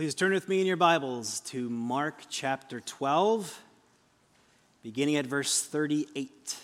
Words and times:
Please 0.00 0.14
turn 0.14 0.32
with 0.32 0.48
me 0.48 0.62
in 0.62 0.66
your 0.66 0.78
Bibles 0.78 1.40
to 1.40 1.68
Mark 1.68 2.22
chapter 2.30 2.80
12, 2.80 3.60
beginning 4.82 5.16
at 5.16 5.26
verse 5.26 5.62
38. 5.62 6.56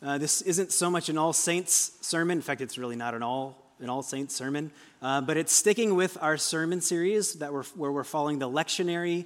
Uh, 0.00 0.18
this 0.18 0.40
isn't 0.42 0.70
so 0.70 0.88
much 0.88 1.08
an 1.08 1.18
All 1.18 1.32
Saints 1.32 1.94
sermon. 2.00 2.38
In 2.38 2.42
fact, 2.42 2.60
it's 2.60 2.78
really 2.78 2.94
not 2.94 3.14
an 3.14 3.24
All 3.24 3.60
an 3.80 3.90
All 3.90 4.04
Saints 4.04 4.36
sermon, 4.36 4.70
uh, 5.02 5.20
but 5.20 5.36
it's 5.36 5.52
sticking 5.52 5.96
with 5.96 6.16
our 6.20 6.36
sermon 6.36 6.80
series 6.80 7.40
that 7.40 7.52
we're, 7.52 7.64
where 7.74 7.90
we're 7.90 8.04
following 8.04 8.38
the 8.38 8.48
lectionary 8.48 9.24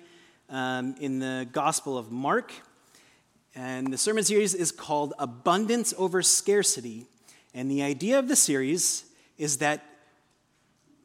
um, 0.49 0.95
in 1.03 1.19
the 1.19 1.47
Gospel 1.53 1.99
of 1.99 2.11
Mark. 2.11 2.51
And 3.55 3.93
the 3.93 3.99
sermon 3.99 4.25
series 4.25 4.55
is 4.55 4.73
called 4.73 5.13
Abundance 5.19 5.93
Over 5.99 6.23
Scarcity. 6.23 7.09
And 7.55 7.71
the 7.71 7.83
idea 7.83 8.19
of 8.19 8.29
the 8.29 8.37
series 8.37 9.05
is 9.39 9.59
that 9.59 9.85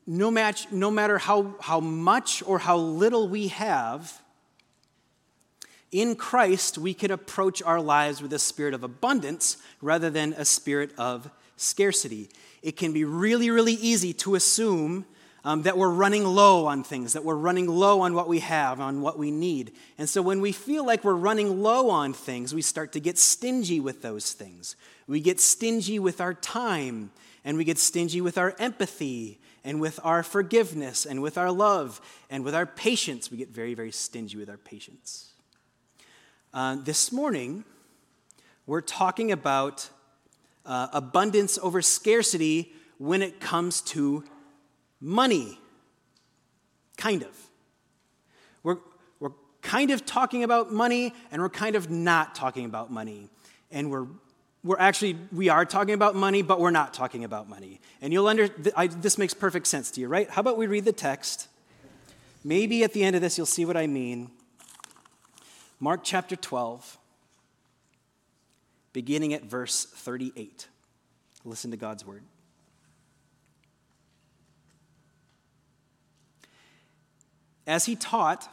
no, 0.07 0.31
match, 0.31 0.71
no 0.71 0.89
matter 0.89 1.19
how, 1.19 1.55
how 1.61 1.79
much 1.79 2.41
or 2.45 2.57
how 2.57 2.77
little 2.77 3.29
we 3.29 3.49
have, 3.49 4.21
in 5.91 6.15
Christ, 6.15 6.77
we 6.77 6.93
can 6.93 7.11
approach 7.11 7.61
our 7.63 7.81
lives 7.81 8.21
with 8.21 8.33
a 8.33 8.39
spirit 8.39 8.73
of 8.73 8.83
abundance 8.83 9.57
rather 9.81 10.09
than 10.09 10.33
a 10.33 10.45
spirit 10.45 10.91
of 10.97 11.29
scarcity. 11.57 12.29
It 12.61 12.77
can 12.77 12.93
be 12.93 13.03
really, 13.03 13.49
really 13.49 13.73
easy 13.73 14.13
to 14.13 14.35
assume 14.35 15.05
um, 15.43 15.63
that 15.63 15.77
we're 15.77 15.89
running 15.89 16.25
low 16.25 16.65
on 16.65 16.83
things, 16.83 17.13
that 17.13 17.23
we're 17.23 17.35
running 17.35 17.67
low 17.67 18.01
on 18.01 18.13
what 18.13 18.27
we 18.27 18.39
have, 18.39 18.79
on 18.79 19.01
what 19.01 19.17
we 19.17 19.31
need. 19.31 19.71
And 19.97 20.09
so 20.09 20.21
when 20.21 20.41
we 20.41 20.51
feel 20.51 20.85
like 20.85 21.03
we're 21.03 21.13
running 21.13 21.61
low 21.61 21.89
on 21.89 22.13
things, 22.13 22.53
we 22.53 22.61
start 22.61 22.91
to 22.93 22.99
get 22.99 23.17
stingy 23.17 23.79
with 23.79 24.01
those 24.01 24.33
things. 24.33 24.75
We 25.07 25.21
get 25.21 25.39
stingy 25.39 25.97
with 25.99 26.19
our 26.21 26.33
time, 26.33 27.11
and 27.45 27.57
we 27.57 27.63
get 27.63 27.77
stingy 27.77 28.21
with 28.21 28.37
our 28.37 28.55
empathy, 28.59 29.39
and 29.63 29.79
with 29.81 29.99
our 30.03 30.23
forgiveness, 30.23 31.05
and 31.05 31.21
with 31.21 31.37
our 31.37 31.51
love, 31.51 32.01
and 32.29 32.43
with 32.43 32.55
our 32.55 32.65
patience. 32.65 33.31
We 33.31 33.37
get 33.37 33.49
very, 33.49 33.73
very 33.73 33.91
stingy 33.91 34.37
with 34.37 34.49
our 34.49 34.57
patience. 34.57 35.31
Uh, 36.53 36.77
this 36.83 37.11
morning, 37.11 37.63
we're 38.65 38.81
talking 38.81 39.31
about 39.31 39.89
uh, 40.65 40.87
abundance 40.93 41.57
over 41.61 41.81
scarcity 41.81 42.73
when 42.97 43.21
it 43.21 43.39
comes 43.39 43.81
to 43.81 44.23
money. 44.99 45.59
Kind 46.97 47.23
of. 47.23 47.35
We're, 48.63 48.77
we're 49.19 49.31
kind 49.61 49.91
of 49.91 50.05
talking 50.05 50.43
about 50.43 50.71
money, 50.73 51.13
and 51.31 51.41
we're 51.41 51.49
kind 51.49 51.75
of 51.75 51.89
not 51.89 52.35
talking 52.35 52.65
about 52.65 52.91
money. 52.91 53.29
And 53.71 53.89
we're 53.91 54.07
we're 54.61 54.79
actually 54.79 55.17
we 55.31 55.47
are 55.47 55.63
talking 55.63 55.93
about 55.93 56.15
money 56.15 56.41
but 56.41 56.59
we're 56.59 56.69
not 56.69 56.93
talking 56.93 57.23
about 57.23 57.47
money 57.47 57.79
and 58.01 58.11
you'll 58.11 58.27
under 58.27 58.49
I, 58.75 58.87
this 58.87 59.17
makes 59.17 59.33
perfect 59.33 59.67
sense 59.67 59.89
to 59.91 60.01
you 60.01 60.09
right 60.09 60.29
how 60.29 60.41
about 60.41 60.57
we 60.57 60.67
read 60.67 60.83
the 60.83 60.91
text 60.91 61.47
maybe 62.43 62.83
at 62.83 62.91
the 62.91 63.01
end 63.05 63.15
of 63.15 63.21
this 63.21 63.37
you'll 63.37 63.47
see 63.47 63.63
what 63.63 63.77
i 63.77 63.87
mean 63.87 64.31
Mark 65.81 66.01
chapter 66.03 66.35
12, 66.35 66.97
beginning 68.91 69.33
at 69.33 69.43
verse 69.45 69.85
38. 69.85 70.67
Listen 71.45 71.71
to 71.71 71.77
God's 71.77 72.05
word. 72.05 72.21
As 77.69 77.85
he 77.85 77.95
taught, 77.95 78.49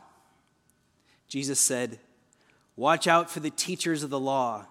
Jesus 1.26 1.58
said, 1.58 1.98
Watch 2.76 3.06
out 3.06 3.30
for 3.30 3.40
the 3.40 3.48
teachers 3.48 4.02
of 4.02 4.10
the 4.10 4.20
law. 4.20 4.66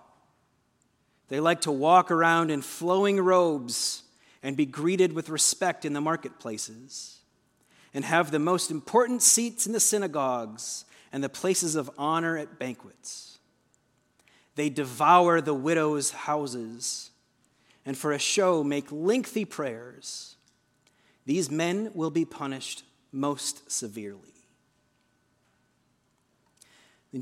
They 1.29 1.39
like 1.39 1.61
to 1.61 1.71
walk 1.71 2.11
around 2.11 2.51
in 2.51 2.61
flowing 2.61 3.19
robes 3.19 4.03
and 4.43 4.55
be 4.55 4.67
greeted 4.67 5.13
with 5.13 5.29
respect 5.29 5.83
in 5.83 5.93
the 5.93 5.99
marketplaces, 5.99 7.21
and 7.91 8.05
have 8.05 8.29
the 8.29 8.37
most 8.37 8.69
important 8.69 9.23
seats 9.23 9.65
in 9.65 9.73
the 9.73 9.79
synagogues 9.79 10.85
and 11.11 11.23
the 11.23 11.29
places 11.29 11.75
of 11.75 11.89
honor 11.97 12.37
at 12.37 12.59
banquets. 12.59 13.39
They 14.53 14.69
devour 14.69 15.41
the 15.41 15.55
widows' 15.55 16.11
houses 16.11 17.09
and 17.83 17.97
for 17.97 18.11
a 18.11 18.19
show 18.19 18.63
make 18.63 18.91
lengthy 18.91 19.43
prayers. 19.43 20.35
These 21.25 21.49
men 21.49 21.89
will 21.95 22.11
be 22.11 22.25
punished 22.25 22.83
most 23.11 23.71
severely. 23.71 24.34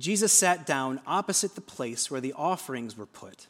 Jesus 0.02 0.34
sat 0.34 0.66
down 0.66 1.02
opposite 1.06 1.56
the 1.56 1.62
place 1.62 2.10
where 2.10 2.22
the 2.22 2.34
offerings 2.34 2.98
were 2.98 3.06
put 3.06 3.48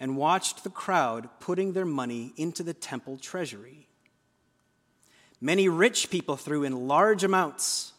and 0.00 0.16
watched 0.16 0.64
the 0.64 0.70
crowd 0.70 1.28
putting 1.40 1.72
their 1.72 1.84
money 1.84 2.32
into 2.36 2.62
the 2.62 2.74
temple 2.74 3.16
treasury. 3.16 3.88
Many 5.40 5.68
rich 5.68 6.10
people 6.10 6.36
threw 6.36 6.64
in 6.64 6.88
large 6.88 7.24
amounts 7.24 7.94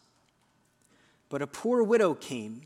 but 1.29 1.41
a 1.41 1.47
poor 1.47 1.83
widow 1.83 2.13
came 2.13 2.61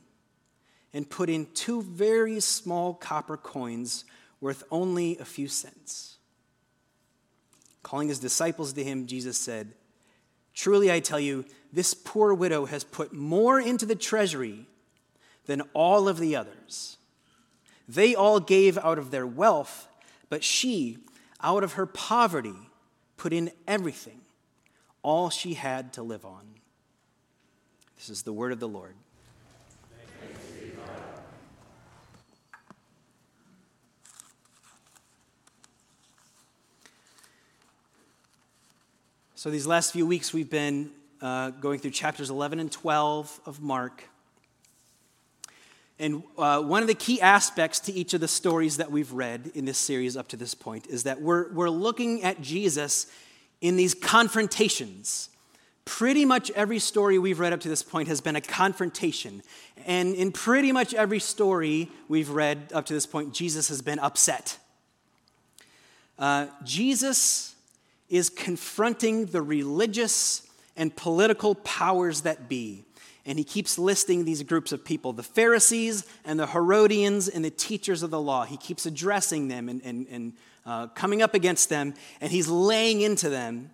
and 0.94 1.10
put 1.10 1.30
in 1.30 1.48
two 1.54 1.82
very 1.82 2.40
small 2.40 2.94
copper 2.94 3.38
coins 3.38 4.06
worth 4.42 4.64
only 4.72 5.18
a 5.18 5.26
few 5.26 5.48
cents. 5.48 6.18
Calling 7.84 8.10
his 8.10 8.20
disciples 8.20 8.74
to 8.74 8.84
him, 8.84 9.08
Jesus 9.08 9.38
said, 9.38 9.74
Truly 10.54 10.92
I 10.92 11.00
tell 11.00 11.20
you, 11.20 11.46
this 11.72 11.94
poor 11.94 12.34
widow 12.34 12.66
has 12.66 12.84
put 12.84 13.14
more 13.14 13.60
into 13.60 13.86
the 13.86 13.96
treasury 13.96 14.66
than 15.46 15.62
all 15.74 16.08
of 16.08 16.20
the 16.20 16.36
others. 16.36 16.98
They 17.88 18.16
all 18.16 18.40
gave 18.40 18.78
out 18.78 18.98
of 18.98 19.12
their 19.12 19.26
wealth, 19.26 19.88
but 20.30 20.44
she, 20.44 21.00
out 21.42 21.64
of 21.64 21.74
her 21.74 21.86
poverty, 21.86 22.56
put 23.18 23.34
in 23.34 23.52
everything, 23.68 24.22
all 25.02 25.30
she 25.30 25.56
had 25.56 25.94
to 25.94 26.04
live 26.04 26.26
on. 26.26 26.46
This 27.98 28.10
is 28.10 28.24
the 28.24 28.34
word 28.34 28.52
of 28.52 28.60
the 28.60 28.68
Lord. 28.68 28.96
So, 39.36 39.50
these 39.50 39.66
last 39.66 39.94
few 39.94 40.06
weeks, 40.06 40.34
we've 40.34 40.50
been 40.50 40.92
uh, 41.22 41.52
going 41.52 41.80
through 41.80 41.92
chapters 41.92 42.30
11 42.30 42.60
and 42.60 42.72
12 42.72 43.42
of 43.46 43.62
Mark. 43.62 44.04
And 46.00 46.24
uh, 46.38 46.62
one 46.62 46.82
of 46.82 46.88
the 46.88 46.94
key 46.94 47.20
aspects 47.20 47.80
to 47.82 47.94
each 47.94 48.14
of 48.14 48.22
the 48.22 48.28
stories 48.28 48.78
that 48.78 48.92
we've 48.92 49.12
read 49.12 49.52
in 49.54 49.66
this 49.66 49.78
series 49.78 50.16
up 50.16 50.30
to 50.30 50.38
this 50.38 50.54
point 50.54 50.88
is 50.88 51.04
that 51.04 51.22
we're, 51.22 51.52
we're 51.52 51.70
looking 51.70 52.24
at 52.24 52.42
Jesus 52.42 53.08
in 53.60 53.76
these 53.76 53.94
confrontations 53.94 55.30
Pretty 55.90 56.24
much 56.24 56.52
every 56.52 56.78
story 56.78 57.18
we've 57.18 57.40
read 57.40 57.52
up 57.52 57.62
to 57.62 57.68
this 57.68 57.82
point 57.82 58.10
has 58.10 58.22
been 58.22 58.36
a 58.36 58.42
confrontation. 58.42 59.42
And 59.88 60.14
in 60.14 60.32
pretty 60.32 60.72
much 60.72 60.94
every 60.94 61.18
story 61.18 61.90
we've 62.08 62.30
read 62.30 62.72
up 62.76 62.86
to 62.86 62.94
this 62.94 63.08
point, 63.08 63.34
Jesus 63.34 63.70
has 63.70 63.82
been 63.82 63.98
upset. 63.98 64.60
Uh, 66.20 66.46
Jesus 66.64 67.56
is 68.08 68.30
confronting 68.30 69.26
the 69.26 69.42
religious 69.42 70.48
and 70.80 70.96
political 70.96 71.54
powers 71.54 72.22
that 72.22 72.50
be. 72.50 72.86
And 73.26 73.38
he 73.38 73.44
keeps 73.44 73.78
listing 73.78 74.26
these 74.26 74.42
groups 74.42 74.72
of 74.72 74.84
people 74.84 75.14
the 75.14 75.22
Pharisees 75.22 76.08
and 76.26 76.40
the 76.40 76.48
Herodians 76.48 77.28
and 77.28 77.46
the 77.46 77.52
teachers 77.52 78.02
of 78.02 78.10
the 78.10 78.20
law. 78.20 78.46
He 78.46 78.58
keeps 78.58 78.88
addressing 78.88 79.48
them 79.48 79.70
and, 79.70 79.82
and, 79.84 80.08
and 80.10 80.34
uh, 80.66 80.88
coming 80.88 81.22
up 81.22 81.36
against 81.36 81.70
them, 81.70 81.94
and 82.20 82.32
he's 82.32 82.48
laying 82.48 83.02
into 83.02 83.30
them 83.30 83.70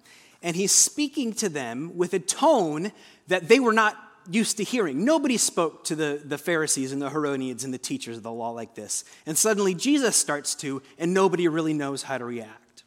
and 0.46 0.56
he's 0.56 0.72
speaking 0.72 1.34
to 1.34 1.50
them 1.50 1.98
with 1.98 2.14
a 2.14 2.20
tone 2.20 2.92
that 3.28 3.48
they 3.48 3.60
were 3.60 3.74
not 3.74 3.98
used 4.30 4.58
to 4.58 4.64
hearing. 4.64 5.04
Nobody 5.04 5.38
spoke 5.38 5.84
to 5.86 5.96
the, 5.96 6.22
the 6.24 6.38
Pharisees 6.38 6.92
and 6.92 7.02
the 7.02 7.10
Herodians 7.10 7.64
and 7.64 7.74
the 7.74 7.80
teachers 7.80 8.18
of 8.18 8.24
the 8.24 8.32
law 8.32 8.52
like 8.52 8.76
this. 8.76 9.04
And 9.26 9.36
suddenly 9.36 9.74
Jesus 9.74 10.16
starts 10.16 10.54
to, 10.56 10.84
and 11.00 11.16
nobody 11.16 11.48
really 11.48 11.74
knows 11.74 12.04
how 12.04 12.20
to 12.20 12.26
react. 12.26 12.84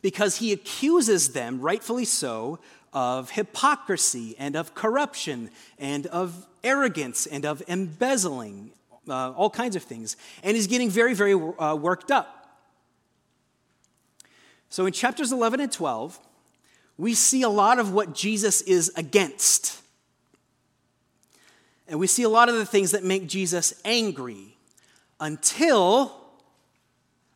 Because 0.00 0.36
he 0.36 0.52
accuses 0.52 1.32
them, 1.32 1.60
rightfully 1.60 2.04
so, 2.04 2.60
of 2.92 3.30
hypocrisy 3.30 4.34
and 4.38 4.56
of 4.56 4.74
corruption 4.74 5.50
and 5.78 6.06
of 6.06 6.46
arrogance 6.64 7.26
and 7.26 7.44
of 7.44 7.62
embezzling, 7.68 8.70
uh, 9.08 9.32
all 9.32 9.50
kinds 9.50 9.76
of 9.76 9.82
things. 9.82 10.16
And 10.42 10.56
he's 10.56 10.66
getting 10.66 10.90
very, 10.90 11.14
very 11.14 11.34
uh, 11.34 11.74
worked 11.74 12.10
up. 12.10 12.34
So 14.70 14.86
in 14.86 14.92
chapters 14.92 15.32
11 15.32 15.60
and 15.60 15.72
12, 15.72 16.18
we 16.96 17.14
see 17.14 17.42
a 17.42 17.48
lot 17.48 17.78
of 17.78 17.92
what 17.92 18.14
Jesus 18.14 18.60
is 18.62 18.92
against. 18.96 19.80
And 21.86 21.98
we 21.98 22.06
see 22.06 22.22
a 22.22 22.28
lot 22.28 22.48
of 22.48 22.56
the 22.56 22.66
things 22.66 22.90
that 22.90 23.02
make 23.04 23.26
Jesus 23.26 23.72
angry 23.84 24.56
until 25.20 26.14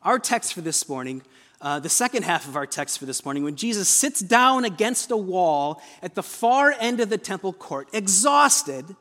our 0.03 0.19
text 0.19 0.53
for 0.53 0.61
this 0.61 0.89
morning, 0.89 1.23
uh, 1.63 1.79
the 1.79 1.89
second 1.89 2.25
half 2.25 2.49
of 2.49 2.57
our 2.57 2.67
text 2.67 2.99
for 2.99 3.07
this 3.07 3.25
morning, 3.25 3.45
when 3.45 3.55
Jesus 3.55 3.89
sits 3.89 4.19
down 4.21 4.65
against 4.65 5.13
a 5.13 5.17
wall 5.17 5.81
at 6.03 6.17
the 6.17 6.23
far 6.23 6.75
end 6.81 6.99
of 6.99 7.09
the 7.09 7.17
temple 7.17 7.53
court, 7.53 7.89
exhausted, 7.93 8.97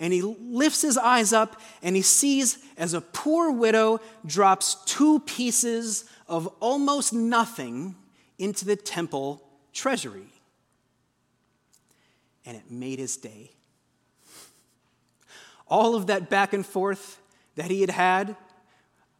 And 0.00 0.12
he 0.12 0.22
lifts 0.22 0.82
his 0.82 0.96
eyes 0.96 1.32
up 1.32 1.60
and 1.82 1.96
he 1.96 2.02
sees 2.02 2.58
as 2.76 2.94
a 2.94 3.00
poor 3.00 3.50
widow 3.50 4.00
drops 4.24 4.76
two 4.84 5.20
pieces 5.20 6.04
of 6.28 6.46
almost 6.60 7.12
nothing 7.12 7.96
into 8.38 8.64
the 8.64 8.76
temple 8.76 9.42
treasury. 9.72 10.28
And 12.46 12.56
it 12.56 12.70
made 12.70 12.98
his 12.98 13.16
day. 13.16 13.50
All 15.66 15.94
of 15.94 16.06
that 16.06 16.30
back 16.30 16.52
and 16.52 16.64
forth 16.64 17.20
that 17.56 17.70
he 17.70 17.80
had 17.80 17.90
had 17.90 18.36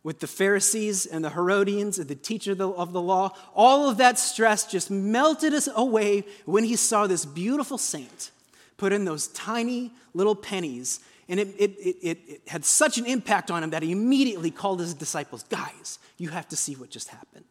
with 0.03 0.21
the 0.21 0.27
Pharisees 0.27 1.07
and 1.07 1.25
the 1.25 1.31
Herodians 1.31 1.99
and 1.99 2.09
the 2.09 2.15
teacher 2.15 2.53
of 2.53 2.93
the 2.93 3.03
law, 3.03 3.37
all 3.55 3.91
of 3.91 3.97
that 3.99 4.19
stress 4.19 4.67
just 4.67 4.91
melted 4.91 5.53
us 5.53 5.69
away 5.75 6.25
when 6.47 6.65
he 6.65 6.77
saw 6.77 7.07
this 7.07 7.25
beautiful 7.25 7.79
saint 7.79 8.31
put 8.77 8.93
in 8.93 9.05
those 9.05 9.27
tiny 9.29 9.93
little 10.15 10.35
pennies. 10.35 11.01
And 11.29 11.39
it, 11.39 11.49
it, 11.59 11.71
it, 11.73 12.19
it, 12.29 12.41
had 12.49 12.65
such 12.65 12.97
an 12.97 13.05
impact 13.05 13.51
on 13.51 13.63
him 13.63 13.71
that 13.71 13.83
he 13.83 13.93
immediately 13.93 14.51
called 14.51 14.81
his 14.81 14.95
disciples, 14.95 15.43
Guys, 15.45 15.99
you 16.17 16.31
have 16.31 16.49
to 16.49 16.57
see 16.57 16.75
what 16.75 16.89
just 16.89 17.09
happened. 17.09 17.45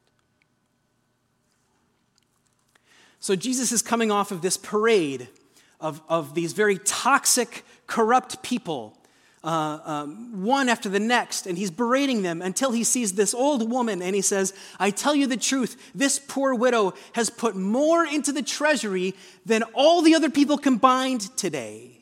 So 3.19 3.35
Jesus 3.35 3.71
is 3.71 3.81
coming 3.81 4.09
off 4.09 4.31
of 4.31 4.41
this 4.41 4.57
parade 4.57 5.27
of, 5.79 6.01
of 6.09 6.33
these 6.33 6.53
very 6.53 6.79
toxic, 6.79 7.63
corrupt 7.85 8.41
people 8.41 8.96
uh, 9.47 9.79
um, 9.85 10.43
one 10.43 10.67
after 10.67 10.89
the 10.89 10.99
next, 10.99 11.47
and 11.47 11.57
he's 11.57 11.71
berating 11.71 12.21
them 12.21 12.41
until 12.41 12.73
he 12.73 12.83
sees 12.83 13.13
this 13.13 13.33
old 13.33 13.71
woman 13.71 14.01
and 14.01 14.13
he 14.13 14.21
says, 14.21 14.53
I 14.77 14.89
tell 14.89 15.15
you 15.15 15.25
the 15.25 15.37
truth, 15.37 15.91
this 15.95 16.19
poor 16.19 16.53
widow 16.53 16.93
has 17.13 17.29
put 17.29 17.55
more 17.55 18.05
into 18.05 18.33
the 18.33 18.41
treasury 18.41 19.15
than 19.45 19.63
all 19.73 20.01
the 20.01 20.15
other 20.15 20.29
people 20.29 20.57
combined 20.57 21.21
today. 21.37 22.01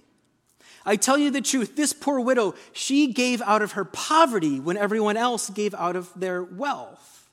I 0.88 0.96
tell 0.96 1.20
you 1.20 1.30
the 1.30 1.42
truth, 1.42 1.76
this 1.76 1.94
poor 1.94 2.20
widow, 2.20 2.56
she 2.74 3.14
gave 3.14 3.44
out 3.44 3.62
of 3.62 3.74
her 3.74 3.86
poverty 3.86 4.60
when 4.60 4.76
everyone 4.76 5.16
else 5.16 5.52
gave 5.52 5.76
out 5.76 5.96
of 5.96 6.10
their 6.16 6.44
wealth. 6.44 7.30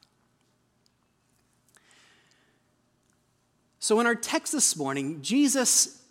So, 3.79 3.99
in 3.99 4.05
our 4.05 4.15
text 4.15 4.53
this 4.53 4.77
morning, 4.77 5.23
Jesus 5.23 6.03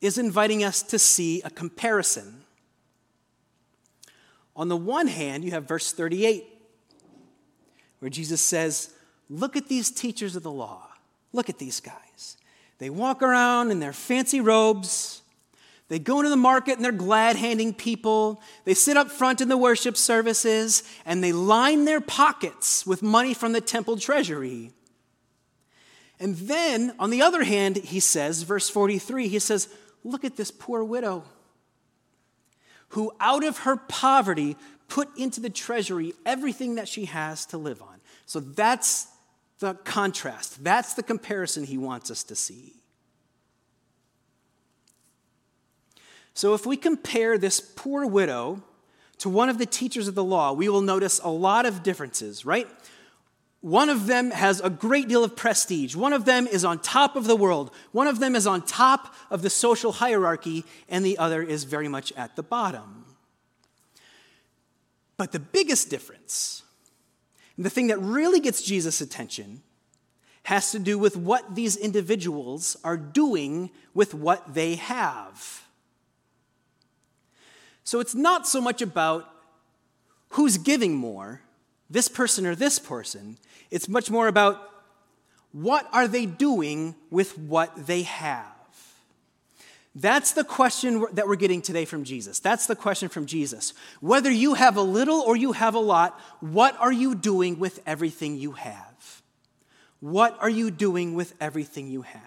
is 0.00 0.16
inviting 0.16 0.64
us 0.64 0.82
to 0.84 0.98
see 0.98 1.42
a 1.42 1.50
comparison 1.50 2.41
on 4.54 4.68
the 4.68 4.76
one 4.76 5.06
hand, 5.06 5.44
you 5.44 5.52
have 5.52 5.64
verse 5.64 5.92
38, 5.92 6.46
where 8.00 8.10
Jesus 8.10 8.40
says, 8.40 8.92
Look 9.30 9.56
at 9.56 9.68
these 9.68 9.90
teachers 9.90 10.36
of 10.36 10.42
the 10.42 10.50
law. 10.50 10.88
Look 11.32 11.48
at 11.48 11.58
these 11.58 11.80
guys. 11.80 12.36
They 12.78 12.90
walk 12.90 13.22
around 13.22 13.70
in 13.70 13.80
their 13.80 13.92
fancy 13.92 14.40
robes. 14.40 15.22
They 15.88 15.98
go 15.98 16.18
into 16.18 16.30
the 16.30 16.36
market 16.36 16.76
and 16.76 16.84
they're 16.84 16.92
glad 16.92 17.36
handing 17.36 17.72
people. 17.74 18.42
They 18.64 18.74
sit 18.74 18.96
up 18.96 19.10
front 19.10 19.40
in 19.40 19.48
the 19.48 19.56
worship 19.56 19.96
services 19.96 20.82
and 21.06 21.22
they 21.22 21.32
line 21.32 21.84
their 21.84 22.00
pockets 22.00 22.86
with 22.86 23.02
money 23.02 23.34
from 23.34 23.52
the 23.52 23.60
temple 23.60 23.96
treasury. 23.96 24.72
And 26.18 26.36
then, 26.36 26.94
on 26.98 27.10
the 27.10 27.22
other 27.22 27.42
hand, 27.42 27.76
he 27.76 28.00
says, 28.00 28.42
verse 28.42 28.68
43, 28.68 29.28
he 29.28 29.38
says, 29.38 29.68
Look 30.04 30.24
at 30.24 30.36
this 30.36 30.50
poor 30.50 30.84
widow 30.84 31.24
who 32.92 33.12
out 33.20 33.44
of 33.44 33.58
her 33.58 33.76
poverty 33.76 34.56
put 34.88 35.08
into 35.16 35.40
the 35.40 35.50
treasury 35.50 36.12
everything 36.26 36.74
that 36.74 36.88
she 36.88 37.06
has 37.06 37.46
to 37.46 37.58
live 37.58 37.80
on. 37.82 38.00
So 38.26 38.40
that's 38.40 39.08
the 39.60 39.74
contrast. 39.74 40.62
That's 40.62 40.94
the 40.94 41.02
comparison 41.02 41.64
he 41.64 41.78
wants 41.78 42.10
us 42.10 42.22
to 42.24 42.34
see. 42.34 42.74
So 46.34 46.54
if 46.54 46.66
we 46.66 46.76
compare 46.76 47.38
this 47.38 47.60
poor 47.60 48.06
widow 48.06 48.62
to 49.18 49.28
one 49.28 49.48
of 49.48 49.56
the 49.56 49.66
teachers 49.66 50.08
of 50.08 50.14
the 50.14 50.24
law, 50.24 50.52
we 50.52 50.68
will 50.68 50.80
notice 50.82 51.20
a 51.22 51.30
lot 51.30 51.64
of 51.64 51.82
differences, 51.82 52.44
right? 52.44 52.68
One 53.62 53.88
of 53.88 54.08
them 54.08 54.32
has 54.32 54.60
a 54.60 54.68
great 54.68 55.08
deal 55.08 55.22
of 55.22 55.36
prestige. 55.36 55.94
One 55.94 56.12
of 56.12 56.24
them 56.24 56.48
is 56.48 56.64
on 56.64 56.80
top 56.80 57.14
of 57.14 57.26
the 57.26 57.36
world. 57.36 57.70
One 57.92 58.08
of 58.08 58.18
them 58.18 58.34
is 58.34 58.44
on 58.44 58.62
top 58.62 59.14
of 59.30 59.42
the 59.42 59.50
social 59.50 59.92
hierarchy, 59.92 60.64
and 60.88 61.06
the 61.06 61.16
other 61.16 61.42
is 61.42 61.62
very 61.62 61.86
much 61.86 62.12
at 62.16 62.34
the 62.34 62.42
bottom. 62.42 63.04
But 65.16 65.30
the 65.30 65.38
biggest 65.38 65.90
difference, 65.90 66.64
and 67.56 67.64
the 67.64 67.70
thing 67.70 67.86
that 67.86 67.98
really 67.98 68.40
gets 68.40 68.62
Jesus' 68.62 69.00
attention, 69.00 69.62
has 70.44 70.72
to 70.72 70.80
do 70.80 70.98
with 70.98 71.16
what 71.16 71.54
these 71.54 71.76
individuals 71.76 72.76
are 72.82 72.96
doing 72.96 73.70
with 73.94 74.12
what 74.12 74.54
they 74.54 74.74
have. 74.74 75.62
So 77.84 78.00
it's 78.00 78.14
not 78.14 78.48
so 78.48 78.60
much 78.60 78.82
about 78.82 79.28
who's 80.30 80.58
giving 80.58 80.96
more, 80.96 81.42
this 81.92 82.08
person 82.08 82.46
or 82.46 82.54
this 82.54 82.78
person. 82.78 83.38
It's 83.70 83.88
much 83.88 84.10
more 84.10 84.26
about 84.26 84.70
what 85.52 85.86
are 85.92 86.08
they 86.08 86.26
doing 86.26 86.94
with 87.10 87.38
what 87.38 87.86
they 87.86 88.02
have. 88.02 88.46
That's 89.94 90.32
the 90.32 90.42
question 90.42 91.04
that 91.12 91.28
we're 91.28 91.36
getting 91.36 91.60
today 91.60 91.84
from 91.84 92.04
Jesus. 92.04 92.38
That's 92.38 92.66
the 92.66 92.74
question 92.74 93.10
from 93.10 93.26
Jesus. 93.26 93.74
Whether 94.00 94.30
you 94.30 94.54
have 94.54 94.78
a 94.78 94.82
little 94.82 95.20
or 95.20 95.36
you 95.36 95.52
have 95.52 95.74
a 95.74 95.80
lot, 95.80 96.18
what 96.40 96.74
are 96.80 96.92
you 96.92 97.14
doing 97.14 97.58
with 97.58 97.78
everything 97.86 98.38
you 98.38 98.52
have? 98.52 99.22
What 100.00 100.36
are 100.40 100.48
you 100.48 100.70
doing 100.70 101.14
with 101.14 101.34
everything 101.40 101.88
you 101.88 102.02
have? 102.02 102.22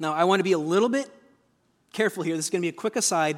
Now, 0.00 0.12
I 0.12 0.24
want 0.24 0.40
to 0.40 0.44
be 0.44 0.52
a 0.52 0.58
little 0.58 0.88
bit 0.88 1.08
careful 1.92 2.24
here. 2.24 2.34
This 2.34 2.46
is 2.46 2.50
going 2.50 2.62
to 2.62 2.64
be 2.64 2.70
a 2.70 2.72
quick 2.72 2.96
aside 2.96 3.36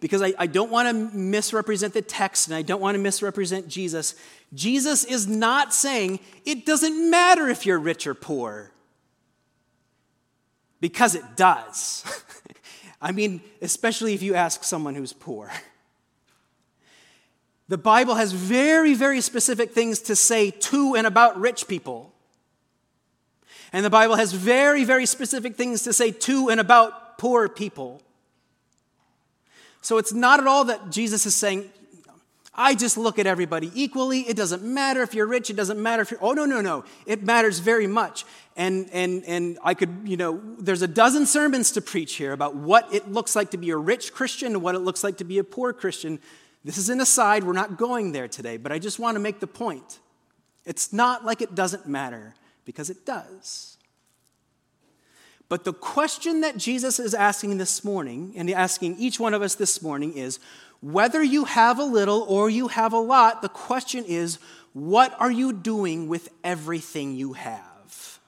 because 0.00 0.22
I, 0.22 0.34
I 0.38 0.46
don't 0.46 0.70
want 0.70 0.88
to 0.88 1.16
misrepresent 1.16 1.94
the 1.94 2.02
text 2.02 2.48
and 2.48 2.54
I 2.54 2.62
don't 2.62 2.80
want 2.80 2.94
to 2.94 2.98
misrepresent 3.00 3.68
Jesus. 3.68 4.14
Jesus 4.54 5.04
is 5.04 5.26
not 5.26 5.72
saying 5.72 6.20
it 6.44 6.66
doesn't 6.66 7.10
matter 7.10 7.48
if 7.48 7.64
you're 7.64 7.78
rich 7.78 8.06
or 8.06 8.14
poor, 8.14 8.72
because 10.80 11.14
it 11.14 11.24
does. 11.36 12.04
I 13.00 13.12
mean, 13.12 13.40
especially 13.62 14.14
if 14.14 14.22
you 14.22 14.34
ask 14.34 14.64
someone 14.64 14.94
who's 14.94 15.12
poor. 15.12 15.50
The 17.68 17.78
Bible 17.78 18.14
has 18.14 18.32
very, 18.32 18.94
very 18.94 19.20
specific 19.20 19.72
things 19.72 20.00
to 20.02 20.16
say 20.16 20.50
to 20.50 20.94
and 20.94 21.06
about 21.06 21.38
rich 21.38 21.66
people. 21.66 22.12
And 23.72 23.84
the 23.84 23.90
Bible 23.90 24.14
has 24.14 24.32
very, 24.32 24.84
very 24.84 25.06
specific 25.06 25.56
things 25.56 25.82
to 25.82 25.92
say 25.92 26.12
to 26.12 26.48
and 26.48 26.60
about 26.60 27.18
poor 27.18 27.48
people. 27.48 28.00
So 29.82 29.98
it's 29.98 30.12
not 30.12 30.40
at 30.40 30.46
all 30.46 30.64
that 30.64 30.90
Jesus 30.90 31.26
is 31.26 31.34
saying, 31.34 31.70
I 32.58 32.74
just 32.74 32.96
look 32.96 33.18
at 33.18 33.26
everybody 33.26 33.70
equally. 33.74 34.20
It 34.20 34.36
doesn't 34.36 34.62
matter 34.62 35.02
if 35.02 35.14
you're 35.14 35.26
rich. 35.26 35.50
It 35.50 35.56
doesn't 35.56 35.80
matter 35.80 36.02
if 36.02 36.10
you're, 36.10 36.22
oh, 36.22 36.32
no, 36.32 36.46
no, 36.46 36.62
no. 36.62 36.84
It 37.04 37.22
matters 37.22 37.58
very 37.58 37.86
much. 37.86 38.24
And, 38.56 38.88
and, 38.94 39.22
and 39.26 39.58
I 39.62 39.74
could, 39.74 39.90
you 40.04 40.16
know, 40.16 40.40
there's 40.58 40.80
a 40.80 40.88
dozen 40.88 41.26
sermons 41.26 41.72
to 41.72 41.82
preach 41.82 42.14
here 42.14 42.32
about 42.32 42.56
what 42.56 42.92
it 42.94 43.12
looks 43.12 43.36
like 43.36 43.50
to 43.50 43.58
be 43.58 43.70
a 43.70 43.76
rich 43.76 44.14
Christian 44.14 44.54
and 44.54 44.62
what 44.62 44.74
it 44.74 44.78
looks 44.78 45.04
like 45.04 45.18
to 45.18 45.24
be 45.24 45.36
a 45.38 45.44
poor 45.44 45.74
Christian. 45.74 46.18
This 46.64 46.78
is 46.78 46.88
an 46.88 47.00
aside. 47.00 47.44
We're 47.44 47.52
not 47.52 47.76
going 47.76 48.12
there 48.12 48.26
today, 48.26 48.56
but 48.56 48.72
I 48.72 48.78
just 48.78 48.98
want 48.98 49.16
to 49.16 49.20
make 49.20 49.40
the 49.40 49.46
point. 49.46 49.98
It's 50.64 50.92
not 50.92 51.24
like 51.26 51.42
it 51.42 51.54
doesn't 51.54 51.86
matter, 51.86 52.34
because 52.64 52.90
it 52.90 53.04
does. 53.04 53.75
But 55.48 55.64
the 55.64 55.72
question 55.72 56.40
that 56.40 56.56
Jesus 56.56 56.98
is 56.98 57.14
asking 57.14 57.58
this 57.58 57.84
morning, 57.84 58.32
and 58.36 58.50
asking 58.50 58.96
each 58.98 59.20
one 59.20 59.32
of 59.32 59.42
us 59.42 59.54
this 59.54 59.80
morning, 59.80 60.14
is 60.14 60.40
whether 60.80 61.22
you 61.22 61.44
have 61.44 61.78
a 61.78 61.84
little 61.84 62.22
or 62.22 62.50
you 62.50 62.68
have 62.68 62.92
a 62.92 62.98
lot, 62.98 63.42
the 63.42 63.48
question 63.48 64.04
is, 64.04 64.38
what 64.72 65.14
are 65.20 65.30
you 65.30 65.52
doing 65.52 66.08
with 66.08 66.28
everything 66.42 67.14
you 67.14 67.34
have? 67.34 68.18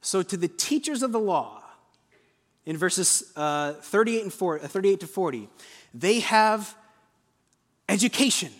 So, 0.00 0.22
to 0.22 0.36
the 0.36 0.48
teachers 0.48 1.02
of 1.02 1.12
the 1.12 1.18
law, 1.18 1.62
in 2.64 2.76
verses 2.76 3.32
uh, 3.36 3.74
38, 3.74 4.22
and 4.24 4.32
40, 4.32 4.64
uh, 4.64 4.68
38 4.68 5.00
to 5.00 5.06
40, 5.06 5.48
they 5.94 6.20
have 6.20 6.76
education 7.88 8.50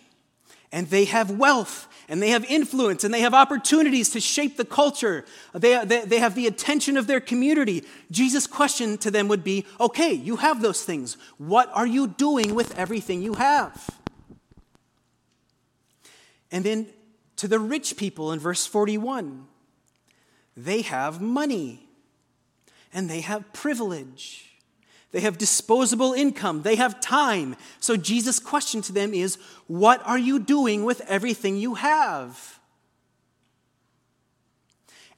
and 0.76 0.88
they 0.88 1.06
have 1.06 1.30
wealth 1.30 1.88
and 2.06 2.22
they 2.22 2.28
have 2.28 2.44
influence 2.44 3.02
and 3.02 3.12
they 3.12 3.22
have 3.22 3.32
opportunities 3.32 4.10
to 4.10 4.20
shape 4.20 4.58
the 4.58 4.64
culture. 4.64 5.24
They, 5.54 5.82
they, 5.86 6.04
they, 6.04 6.18
have 6.18 6.34
the 6.34 6.46
attention 6.46 6.98
of 6.98 7.06
their 7.06 7.18
community. 7.18 7.82
Jesus' 8.10 8.46
question 8.46 8.98
to 8.98 9.10
them 9.10 9.26
would 9.28 9.42
be 9.42 9.64
okay, 9.80 10.12
you 10.12 10.36
have 10.36 10.60
those 10.60 10.84
things. 10.84 11.16
What 11.38 11.70
are 11.72 11.86
you 11.86 12.06
doing 12.06 12.54
with 12.54 12.78
everything 12.78 13.22
you 13.22 13.32
have? 13.34 13.88
And 16.52 16.62
then 16.62 16.88
to 17.36 17.48
the 17.48 17.58
rich 17.58 17.96
people 17.96 18.30
in 18.32 18.38
verse 18.38 18.66
41, 18.66 19.46
they 20.58 20.82
have 20.82 21.22
money 21.22 21.88
and 22.92 23.08
they 23.08 23.22
have 23.22 23.50
privilege. 23.54 24.55
They 25.12 25.20
have 25.20 25.38
disposable 25.38 26.12
income. 26.12 26.62
They 26.62 26.76
have 26.76 27.00
time. 27.00 27.56
So 27.80 27.96
Jesus' 27.96 28.38
question 28.38 28.82
to 28.82 28.92
them 28.92 29.14
is 29.14 29.38
What 29.66 30.04
are 30.06 30.18
you 30.18 30.38
doing 30.38 30.84
with 30.84 31.00
everything 31.02 31.56
you 31.56 31.74
have? 31.74 32.58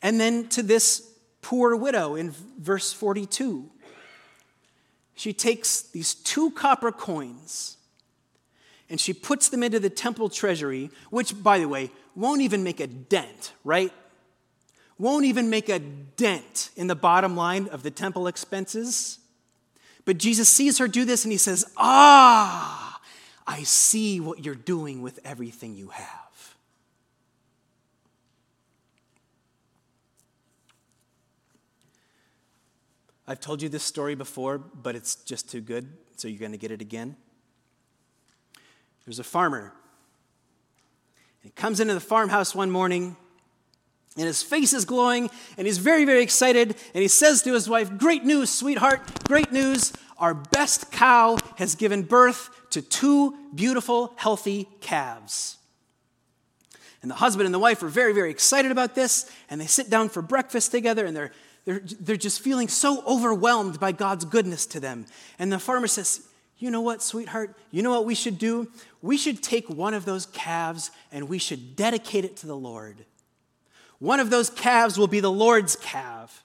And 0.03 0.21
then 0.21 0.49
to 0.51 0.63
this 0.63 1.09
poor 1.43 1.75
widow 1.75 2.15
in 2.15 2.33
verse 2.59 2.93
42. 2.93 3.71
She 5.15 5.33
takes 5.33 5.83
these 5.83 6.15
two 6.15 6.53
copper 6.53 6.93
coins 6.93 7.79
and 8.91 9.01
she 9.01 9.13
puts 9.13 9.49
them 9.49 9.63
into 9.63 9.81
the 9.81 9.91
temple 9.91 10.29
treasury, 10.29 10.91
which, 11.11 11.43
by 11.43 11.59
the 11.59 11.69
way, 11.69 11.91
won't 12.15 12.41
even 12.41 12.63
make 12.63 12.81
a 12.81 12.87
dent, 12.87 13.53
right? 13.65 13.93
Won't 14.99 15.25
even 15.25 15.51
make 15.51 15.69
a 15.69 15.79
dent 15.79 16.71
in 16.77 16.87
the 16.87 16.95
bottom 16.95 17.37
line 17.37 17.69
of 17.69 17.83
the 17.83 17.91
temple 17.91 18.27
expenses. 18.27 19.19
But 20.09 20.17
Jesus 20.17 20.49
sees 20.49 20.79
her 20.79 20.89
do 20.89 21.05
this 21.05 21.27
and 21.27 21.33
he 21.33 21.37
says, 21.37 21.67
Ah, 21.77 22.99
I 23.47 23.63
see 23.65 24.21
what 24.21 24.43
you're 24.43 24.55
doing 24.55 25.03
with 25.03 25.21
everything 25.23 25.75
you 25.75 25.89
have. 25.89 26.55
I've 33.27 33.39
told 33.39 33.61
you 33.61 33.69
this 33.69 33.83
story 33.83 34.15
before, 34.15 34.57
but 34.57 34.97
it's 34.97 35.15
just 35.15 35.51
too 35.51 35.61
good, 35.61 35.93
so 36.17 36.27
you're 36.27 36.41
going 36.41 36.53
to 36.53 36.57
get 36.57 36.71
it 36.71 36.81
again. 36.81 37.15
There's 39.05 39.19
a 39.19 39.25
farmer. 39.25 39.75
He 41.43 41.51
comes 41.51 41.81
into 41.81 41.93
the 41.93 42.01
farmhouse 42.01 42.55
one 42.55 42.71
morning, 42.71 43.15
and 44.17 44.27
his 44.27 44.43
face 44.43 44.73
is 44.73 44.85
glowing, 44.85 45.31
and 45.57 45.67
he's 45.67 45.79
very, 45.79 46.05
very 46.05 46.23
excited. 46.23 46.75
And 46.95 47.03
he 47.03 47.09
says 47.09 47.43
to 47.43 47.55
his 47.55 47.69
wife, 47.69 47.97
Great 47.99 48.25
news, 48.25 48.51
sweetheart, 48.51 49.01
great 49.25 49.53
news. 49.53 49.93
Our 50.19 50.35
best 50.35 50.91
cow 50.91 51.39
has 51.57 51.77
given 51.77 52.03
birth 52.03 52.51
to 52.71 52.83
two 52.83 53.37
beautiful, 53.55 54.13
healthy 54.17 54.69
calves. 54.81 55.59
And 57.01 57.11
the 57.11 57.17
husband 57.17 57.47
and 57.47 57.55
the 57.55 57.61
wife 57.61 57.83
are 57.85 57.89
very, 57.89 58.13
very 58.13 58.31
excited 58.31 58.73
about 58.73 58.97
this, 58.97 59.31
and 59.49 59.61
they 59.61 59.67
sit 59.67 59.89
down 59.89 60.09
for 60.09 60.21
breakfast 60.21 60.73
together, 60.73 61.07
and 61.07 61.17
they're 61.17 61.31
they're, 61.69 61.83
they're 62.01 62.17
just 62.17 62.41
feeling 62.41 62.67
so 62.67 63.05
overwhelmed 63.07 63.79
by 63.79 63.93
God's 63.93 64.25
goodness 64.25 64.65
to 64.69 64.81
them. 64.81 65.05
And 65.39 65.53
the 65.53 65.59
farmer 65.59 65.87
says, 65.87 66.27
You 66.57 66.71
know 66.71 66.81
what, 66.81 67.03
sweetheart? 67.03 67.55
You 67.71 67.83
know 67.83 67.91
what 67.91 68.07
we 68.07 68.15
should 68.15 68.39
do? 68.39 68.73
We 69.03 69.19
should 69.19 69.43
take 69.43 69.69
one 69.69 69.93
of 69.93 70.07
those 70.07 70.25
calves 70.25 70.91
and 71.13 71.29
we 71.29 71.37
should 71.37 71.77
dedicate 71.77 72.25
it 72.25 72.39
to 72.39 72.47
the 72.47 72.57
Lord. 72.57 73.05
One 73.99 74.21
of 74.21 74.31
those 74.31 74.51
calves 74.51 74.99
will 74.99 75.07
be 75.07 75.21
the 75.21 75.31
Lord's 75.31 75.77
calf. 75.77 76.45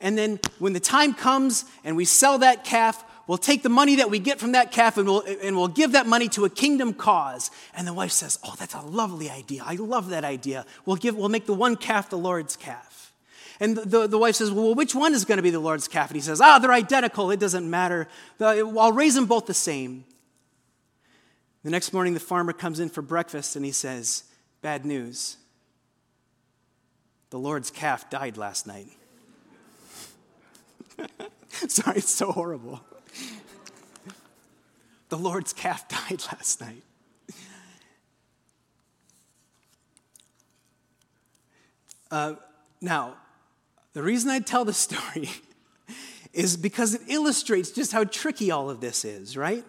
And 0.00 0.18
then 0.18 0.40
when 0.58 0.72
the 0.72 0.80
time 0.80 1.14
comes 1.14 1.64
and 1.84 1.96
we 1.96 2.04
sell 2.04 2.38
that 2.38 2.64
calf, 2.64 3.04
we'll 3.26 3.38
take 3.38 3.62
the 3.62 3.68
money 3.68 3.96
that 3.96 4.10
we 4.10 4.18
get 4.18 4.40
from 4.40 4.52
that 4.52 4.72
calf 4.72 4.98
and 4.98 5.06
we'll, 5.06 5.22
and 5.42 5.56
we'll 5.56 5.68
give 5.68 5.92
that 5.92 6.06
money 6.06 6.28
to 6.30 6.44
a 6.44 6.50
kingdom 6.50 6.92
cause. 6.92 7.50
And 7.74 7.86
the 7.86 7.92
wife 7.94 8.10
says, 8.10 8.38
Oh, 8.44 8.54
that's 8.58 8.74
a 8.74 8.80
lovely 8.80 9.30
idea. 9.30 9.62
I 9.64 9.76
love 9.76 10.10
that 10.10 10.24
idea. 10.24 10.66
We'll, 10.84 10.96
give, 10.96 11.16
we'll 11.16 11.28
make 11.28 11.46
the 11.46 11.54
one 11.54 11.76
calf 11.76 12.10
the 12.10 12.18
Lord's 12.18 12.56
calf. 12.56 13.12
And 13.60 13.76
the, 13.76 14.08
the 14.08 14.18
wife 14.18 14.34
says, 14.34 14.50
Well, 14.50 14.74
which 14.74 14.94
one 14.94 15.14
is 15.14 15.24
going 15.24 15.38
to 15.38 15.42
be 15.42 15.50
the 15.50 15.60
Lord's 15.60 15.86
calf? 15.86 16.10
And 16.10 16.16
he 16.16 16.20
says, 16.20 16.40
Ah, 16.40 16.58
they're 16.58 16.72
identical. 16.72 17.30
It 17.30 17.38
doesn't 17.38 17.70
matter. 17.70 18.08
I'll 18.40 18.92
raise 18.92 19.14
them 19.14 19.26
both 19.26 19.46
the 19.46 19.54
same. 19.54 20.04
The 21.62 21.70
next 21.70 21.92
morning, 21.92 22.12
the 22.14 22.20
farmer 22.20 22.52
comes 22.52 22.80
in 22.80 22.88
for 22.88 23.02
breakfast 23.02 23.54
and 23.54 23.64
he 23.64 23.70
says, 23.70 24.24
Bad 24.62 24.84
news. 24.84 25.36
The 27.32 27.38
Lord's 27.38 27.70
calf 27.70 28.10
died 28.10 28.36
last 28.36 28.66
night. 28.66 28.88
Sorry, 31.66 31.96
it's 31.96 32.10
so 32.10 32.30
horrible. 32.30 32.82
The 35.08 35.16
Lord's 35.16 35.54
calf 35.54 35.88
died 36.08 36.22
last 36.30 36.60
night. 36.60 36.82
Uh, 42.10 42.34
now, 42.82 43.16
the 43.94 44.02
reason 44.02 44.28
I 44.28 44.40
tell 44.40 44.66
the 44.66 44.74
story 44.74 45.30
is 46.34 46.58
because 46.58 46.92
it 46.92 47.00
illustrates 47.08 47.70
just 47.70 47.92
how 47.92 48.04
tricky 48.04 48.50
all 48.50 48.68
of 48.68 48.82
this 48.82 49.06
is, 49.06 49.38
right? 49.38 49.64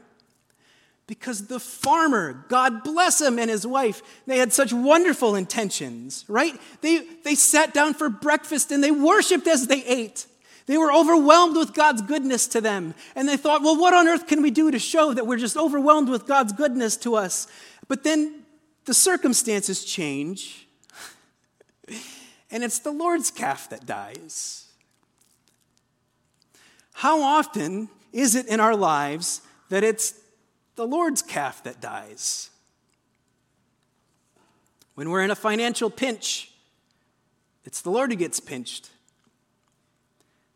Because 1.05 1.47
the 1.47 1.59
farmer, 1.59 2.45
God 2.47 2.83
bless 2.83 3.19
him 3.19 3.37
and 3.37 3.49
his 3.49 3.67
wife, 3.67 4.01
they 4.25 4.37
had 4.37 4.53
such 4.53 4.71
wonderful 4.71 5.35
intentions, 5.35 6.23
right? 6.27 6.59
They, 6.81 6.99
they 7.23 7.35
sat 7.35 7.73
down 7.73 7.93
for 7.93 8.09
breakfast 8.09 8.71
and 8.71 8.83
they 8.83 8.91
worshiped 8.91 9.47
as 9.47 9.67
they 9.67 9.83
ate. 9.83 10.27
They 10.65 10.77
were 10.77 10.93
overwhelmed 10.93 11.57
with 11.57 11.73
God's 11.73 12.01
goodness 12.01 12.47
to 12.47 12.61
them. 12.61 12.93
And 13.15 13.27
they 13.27 13.35
thought, 13.35 13.61
well, 13.61 13.77
what 13.77 13.93
on 13.93 14.07
earth 14.07 14.27
can 14.27 14.41
we 14.41 14.49
do 14.49 14.71
to 14.71 14.79
show 14.79 15.13
that 15.13 15.27
we're 15.27 15.37
just 15.37 15.57
overwhelmed 15.57 16.07
with 16.07 16.25
God's 16.25 16.53
goodness 16.53 16.95
to 16.97 17.15
us? 17.15 17.47
But 17.89 18.05
then 18.05 18.43
the 18.85 18.93
circumstances 18.93 19.83
change 19.83 20.67
and 22.51 22.63
it's 22.63 22.79
the 22.79 22.91
Lord's 22.91 23.29
calf 23.29 23.69
that 23.71 23.85
dies. 23.85 24.67
How 26.93 27.21
often 27.21 27.89
is 28.13 28.35
it 28.35 28.47
in 28.47 28.59
our 28.59 28.75
lives 28.75 29.41
that 29.69 29.83
it's 29.83 30.13
the 30.75 30.85
Lord's 30.85 31.21
calf 31.21 31.63
that 31.63 31.81
dies? 31.81 32.49
When 34.95 35.09
we're 35.09 35.23
in 35.23 35.31
a 35.31 35.35
financial 35.35 35.89
pinch, 35.89 36.51
it's 37.65 37.81
the 37.81 37.89
Lord 37.89 38.11
who 38.11 38.17
gets 38.17 38.39
pinched. 38.39 38.89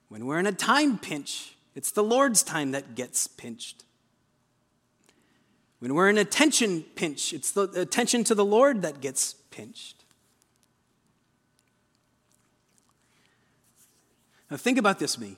When 0.09 0.25
we're 0.25 0.39
in 0.39 0.47
a 0.47 0.51
time 0.51 0.97
pinch, 0.97 1.55
it's 1.75 1.91
the 1.91 2.03
Lord's 2.03 2.43
time 2.43 2.71
that 2.71 2.95
gets 2.95 3.27
pinched. 3.27 3.83
When 5.79 5.93
we're 5.93 6.09
in 6.09 6.17
a 6.17 6.25
tension 6.25 6.83
pinch, 6.95 7.33
it's 7.33 7.51
the 7.51 7.63
attention 7.79 8.23
to 8.25 8.35
the 8.35 8.45
Lord 8.45 8.81
that 8.81 8.99
gets 8.99 9.33
pinched. 9.51 10.03
Now, 14.49 14.57
think 14.57 14.77
about 14.77 14.97
this, 14.97 15.19
me. 15.19 15.37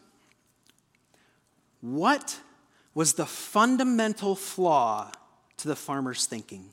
What 1.82 2.40
was 2.94 3.14
the 3.14 3.26
fundamental 3.26 4.36
flaw 4.36 5.12
to 5.58 5.68
the 5.68 5.76
farmer's 5.76 6.26
thinking? 6.26 6.72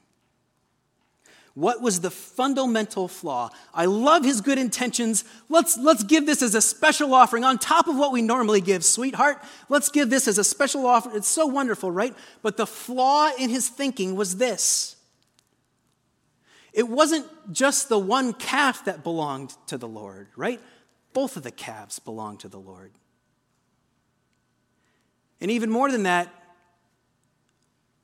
What 1.56 1.80
was 1.80 2.02
the 2.02 2.10
fundamental 2.10 3.08
flaw? 3.08 3.48
I 3.72 3.86
love 3.86 4.24
his 4.24 4.42
good 4.42 4.58
intentions. 4.58 5.24
Let's, 5.48 5.78
let's 5.78 6.04
give 6.04 6.26
this 6.26 6.42
as 6.42 6.54
a 6.54 6.60
special 6.60 7.14
offering 7.14 7.44
on 7.44 7.56
top 7.56 7.88
of 7.88 7.96
what 7.96 8.12
we 8.12 8.20
normally 8.20 8.60
give, 8.60 8.84
sweetheart. 8.84 9.42
Let's 9.70 9.88
give 9.88 10.10
this 10.10 10.28
as 10.28 10.36
a 10.36 10.44
special 10.44 10.84
offering. 10.84 11.16
It's 11.16 11.26
so 11.26 11.46
wonderful, 11.46 11.90
right? 11.90 12.14
But 12.42 12.58
the 12.58 12.66
flaw 12.66 13.30
in 13.38 13.48
his 13.48 13.70
thinking 13.70 14.16
was 14.16 14.36
this 14.36 14.96
it 16.74 16.86
wasn't 16.86 17.26
just 17.50 17.88
the 17.88 17.98
one 17.98 18.34
calf 18.34 18.84
that 18.84 19.02
belonged 19.02 19.54
to 19.68 19.78
the 19.78 19.88
Lord, 19.88 20.28
right? 20.36 20.60
Both 21.14 21.38
of 21.38 21.42
the 21.42 21.50
calves 21.50 21.98
belonged 21.98 22.40
to 22.40 22.48
the 22.48 22.60
Lord. 22.60 22.92
And 25.40 25.50
even 25.50 25.70
more 25.70 25.90
than 25.90 26.04
that, 26.04 26.32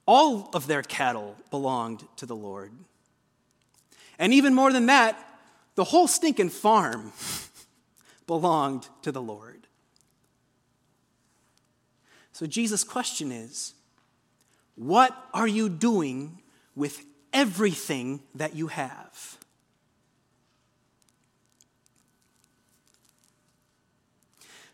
all 0.06 0.50
of 0.54 0.66
their 0.66 0.82
cattle 0.82 1.36
belonged 1.50 2.06
to 2.16 2.26
the 2.26 2.36
Lord. 2.36 2.72
And 4.18 4.32
even 4.32 4.54
more 4.54 4.72
than 4.72 4.86
that, 4.86 5.16
the 5.74 5.84
whole 5.84 6.06
stinking 6.06 6.50
farm 6.50 7.12
belonged 8.26 8.88
to 9.02 9.12
the 9.12 9.22
Lord. 9.22 9.66
So 12.32 12.46
Jesus' 12.46 12.84
question 12.84 13.30
is 13.32 13.74
what 14.74 15.16
are 15.34 15.46
you 15.46 15.68
doing 15.68 16.40
with 16.74 17.04
everything 17.32 18.20
that 18.34 18.54
you 18.54 18.68
have? 18.68 19.38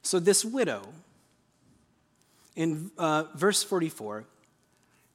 So, 0.02 0.18
this 0.18 0.42
widow, 0.44 0.88
in 2.58 2.90
uh, 2.98 3.22
verse 3.36 3.62
44, 3.62 4.24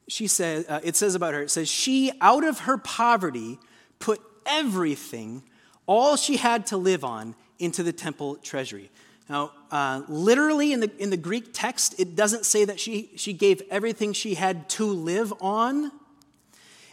she 0.07 0.27
says, 0.27 0.65
uh, 0.69 0.79
it 0.81 0.95
says 0.95 1.13
about 1.13 1.33
her, 1.33 1.43
it 1.43 1.51
says, 1.51 1.69
she 1.69 2.13
out 2.21 2.45
of 2.45 2.59
her 2.59 2.77
poverty 2.77 3.59
put 3.99 4.21
everything, 4.45 5.43
all 5.85 6.15
she 6.15 6.37
had 6.37 6.65
to 6.67 6.77
live 6.77 7.03
on, 7.03 7.35
into 7.59 7.83
the 7.83 7.91
temple 7.91 8.37
treasury. 8.37 8.89
Now, 9.27 9.51
uh, 9.71 10.03
literally 10.07 10.71
in 10.71 10.79
the, 10.79 10.91
in 10.97 11.09
the 11.09 11.17
Greek 11.17 11.49
text, 11.51 11.99
it 11.99 12.15
doesn't 12.15 12.45
say 12.45 12.63
that 12.63 12.79
she, 12.79 13.09
she 13.17 13.33
gave 13.33 13.61
everything 13.69 14.13
she 14.13 14.35
had 14.35 14.69
to 14.69 14.85
live 14.85 15.33
on. 15.41 15.91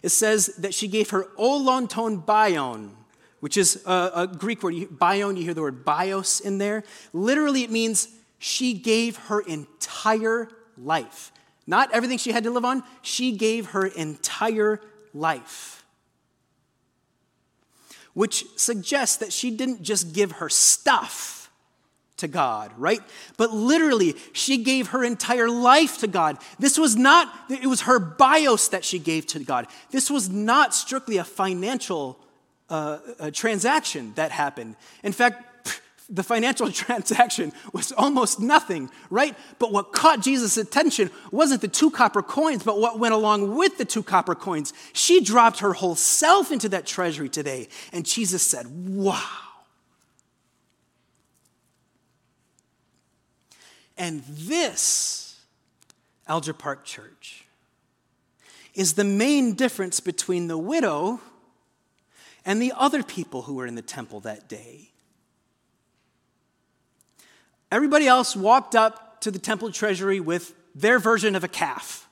It 0.03 0.09
says 0.09 0.47
that 0.59 0.75
she 0.75 0.89
gave 0.89 1.11
her 1.11 1.29
olonton 1.39 2.27
bion, 2.27 2.91
which 3.39 3.57
is 3.57 3.85
a, 3.87 4.11
a 4.15 4.27
Greek 4.27 4.65
word. 4.65 4.75
Bion, 4.99 5.37
you 5.37 5.45
hear 5.45 5.55
the 5.55 5.63
word 5.63 5.85
bios 5.85 6.41
in 6.41 6.59
there. 6.59 6.83
Literally, 7.13 7.63
it 7.63 7.71
means 7.71 8.09
she 8.41 8.73
gave 8.73 9.17
her 9.29 9.41
entire 9.41 10.49
life. 10.77 11.31
Not 11.67 11.93
everything 11.93 12.19
she 12.19 12.33
had 12.33 12.43
to 12.45 12.51
live 12.51 12.65
on, 12.65 12.83
she 13.03 13.37
gave 13.37 13.67
her 13.67 13.87
entire 13.87 14.81
life. 15.15 15.85
Which 18.15 18.45
suggests 18.57 19.19
that 19.19 19.33
she 19.33 19.51
didn't 19.51 19.83
just 19.83 20.15
give 20.15 20.33
her 20.33 20.49
stuff 20.49 21.51
to 22.17 22.29
God, 22.29 22.73
right? 22.79 23.01
But 23.37 23.53
literally, 23.53 24.17
she 24.33 24.65
gave 24.65 24.89
her 24.89 25.05
entire 25.05 25.51
life 25.51 25.99
to 25.99 26.07
God. 26.07 26.39
This 26.59 26.79
was 26.79 26.97
not, 26.97 27.33
it 27.51 27.67
was 27.67 27.83
her 27.83 27.99
bios 27.99 28.69
that 28.69 28.87
she 28.87 28.99
gave 28.99 29.27
to 29.29 29.39
God. 29.39 29.67
This 29.91 30.11
was 30.11 30.31
not 30.31 30.75
strictly 30.75 31.19
a 31.19 31.25
financial 31.25 32.19
uh, 32.71 32.99
transaction 33.33 34.13
that 34.15 34.31
happened. 34.31 34.77
In 35.03 35.13
fact, 35.13 35.60
the 36.11 36.23
financial 36.23 36.71
transaction 36.73 37.53
was 37.73 37.93
almost 37.93 38.41
nothing, 38.41 38.91
right? 39.09 39.37
But 39.59 39.73
what 39.73 39.93
caught 39.93 40.21
Jesus' 40.21 40.57
attention 40.57 41.11
wasn't 41.31 41.61
the 41.61 41.69
two 41.69 41.91
copper 41.91 42.23
coins, 42.23 42.63
but 42.63 42.79
what 42.79 42.99
went 42.99 43.15
along 43.15 43.57
with 43.57 43.79
the 43.79 43.85
two 43.85 44.03
copper 44.03 44.35
coins. 44.35 44.73
She 44.93 45.21
dropped 45.21 45.61
her 45.61 45.73
whole 45.73 45.95
self 45.95 46.51
into 46.51 46.69
that 46.71 46.87
treasury 46.87 47.29
today. 47.29 47.69
And 47.93 48.05
Jesus 48.05 48.43
said, 48.43 48.67
Wow. 48.69 49.23
And 53.97 54.23
this, 54.27 55.39
Alger 56.27 56.55
Park 56.55 56.87
Church, 56.87 57.45
is 58.75 58.95
the 58.95 59.05
main 59.05 59.53
difference 59.53 60.01
between 60.01 60.49
the 60.49 60.57
widow 60.57 61.21
and 62.47 62.63
the 62.63 62.73
other 62.75 63.03
people 63.03 63.43
who 63.43 63.55
were 63.55 63.67
in 63.67 63.75
the 63.75 63.83
temple 63.83 64.21
that 64.21 64.49
day. 64.49 64.90
Everybody 67.71 68.07
else 68.07 68.35
walked 68.35 68.75
up 68.75 69.21
to 69.21 69.31
the 69.31 69.39
temple 69.39 69.71
treasury 69.71 70.21
with 70.21 70.55
their 70.75 70.99
version 70.99 71.37
of 71.37 71.45
a 71.45 71.49
calf, 71.49 72.09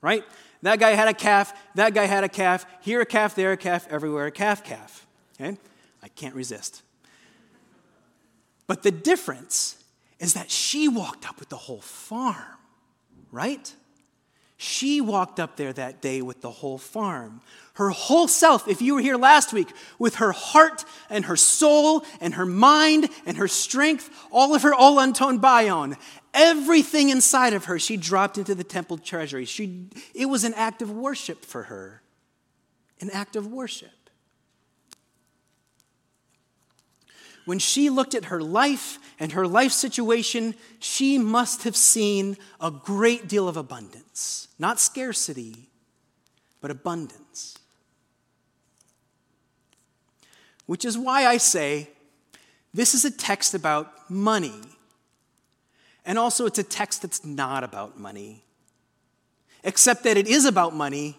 right? 0.00 0.24
That 0.62 0.80
guy 0.80 0.90
had 0.90 1.08
a 1.08 1.14
calf, 1.14 1.52
that 1.74 1.94
guy 1.94 2.06
had 2.06 2.24
a 2.24 2.28
calf, 2.28 2.66
here 2.80 3.00
a 3.00 3.06
calf, 3.06 3.34
there 3.34 3.52
a 3.52 3.56
calf, 3.56 3.86
everywhere 3.90 4.26
a 4.26 4.30
calf, 4.30 4.64
calf. 4.64 5.06
Okay? 5.38 5.58
I 6.02 6.08
can't 6.08 6.34
resist. 6.34 6.82
But 8.66 8.82
the 8.82 8.90
difference 8.90 9.82
is 10.18 10.34
that 10.34 10.50
she 10.50 10.88
walked 10.88 11.28
up 11.28 11.38
with 11.38 11.50
the 11.50 11.56
whole 11.56 11.80
farm, 11.80 12.58
right? 13.30 13.72
She 14.58 15.02
walked 15.02 15.38
up 15.38 15.56
there 15.56 15.72
that 15.74 16.00
day 16.00 16.22
with 16.22 16.40
the 16.40 16.50
whole 16.50 16.78
farm. 16.78 17.42
Her 17.74 17.90
whole 17.90 18.26
self, 18.26 18.66
if 18.68 18.80
you 18.80 18.94
were 18.94 19.02
here 19.02 19.18
last 19.18 19.52
week, 19.52 19.68
with 19.98 20.14
her 20.16 20.32
heart 20.32 20.84
and 21.10 21.26
her 21.26 21.36
soul 21.36 22.04
and 22.22 22.34
her 22.34 22.46
mind 22.46 23.10
and 23.26 23.36
her 23.36 23.48
strength, 23.48 24.08
all 24.32 24.54
of 24.54 24.62
her 24.62 24.72
Olanton 24.72 25.42
bion, 25.42 25.96
everything 26.32 27.10
inside 27.10 27.52
of 27.52 27.66
her, 27.66 27.78
she 27.78 27.98
dropped 27.98 28.38
into 28.38 28.54
the 28.54 28.64
temple 28.64 28.96
treasury. 28.96 29.44
She, 29.44 29.88
it 30.14 30.26
was 30.26 30.42
an 30.44 30.54
act 30.54 30.80
of 30.80 30.90
worship 30.90 31.44
for 31.44 31.64
her, 31.64 32.00
an 33.00 33.10
act 33.10 33.36
of 33.36 33.46
worship. 33.46 33.90
When 37.46 37.60
she 37.60 37.90
looked 37.90 38.14
at 38.14 38.26
her 38.26 38.42
life 38.42 38.98
and 39.20 39.32
her 39.32 39.46
life 39.46 39.72
situation, 39.72 40.56
she 40.80 41.16
must 41.16 41.62
have 41.62 41.76
seen 41.76 42.36
a 42.60 42.72
great 42.72 43.28
deal 43.28 43.48
of 43.48 43.56
abundance. 43.56 44.48
Not 44.58 44.80
scarcity, 44.80 45.70
but 46.60 46.72
abundance. 46.72 47.56
Which 50.66 50.84
is 50.84 50.98
why 50.98 51.26
I 51.26 51.36
say 51.36 51.88
this 52.74 52.94
is 52.94 53.04
a 53.04 53.10
text 53.12 53.54
about 53.54 54.10
money. 54.10 54.60
And 56.04 56.18
also, 56.18 56.46
it's 56.46 56.58
a 56.58 56.64
text 56.64 57.02
that's 57.02 57.24
not 57.24 57.62
about 57.62 57.98
money, 57.98 58.44
except 59.62 60.02
that 60.02 60.16
it 60.16 60.26
is 60.26 60.44
about 60.44 60.74
money, 60.74 61.16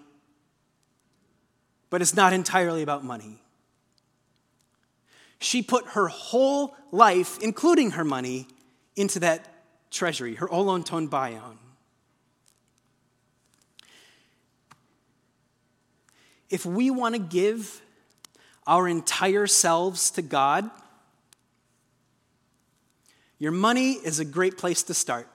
but 1.89 2.01
it's 2.01 2.15
not 2.15 2.33
entirely 2.33 2.83
about 2.83 3.05
money. 3.05 3.39
She 5.39 5.61
put 5.61 5.85
her 5.89 6.07
whole 6.07 6.75
life, 6.91 7.37
including 7.41 7.91
her 7.91 8.03
money, 8.03 8.47
into 8.95 9.19
that 9.19 9.47
treasury, 9.91 10.35
her 10.35 10.47
Olonton 10.47 11.07
Bayon. 11.09 11.57
If 16.49 16.65
we 16.65 16.89
want 16.89 17.15
to 17.15 17.19
give 17.19 17.81
our 18.65 18.87
entire 18.87 19.47
selves 19.47 20.09
to 20.11 20.21
God, 20.21 20.69
your 23.39 23.51
money 23.51 23.93
is 23.93 24.19
a 24.19 24.25
great 24.25 24.57
place 24.57 24.81
to 24.83 24.93
start. 24.93 25.27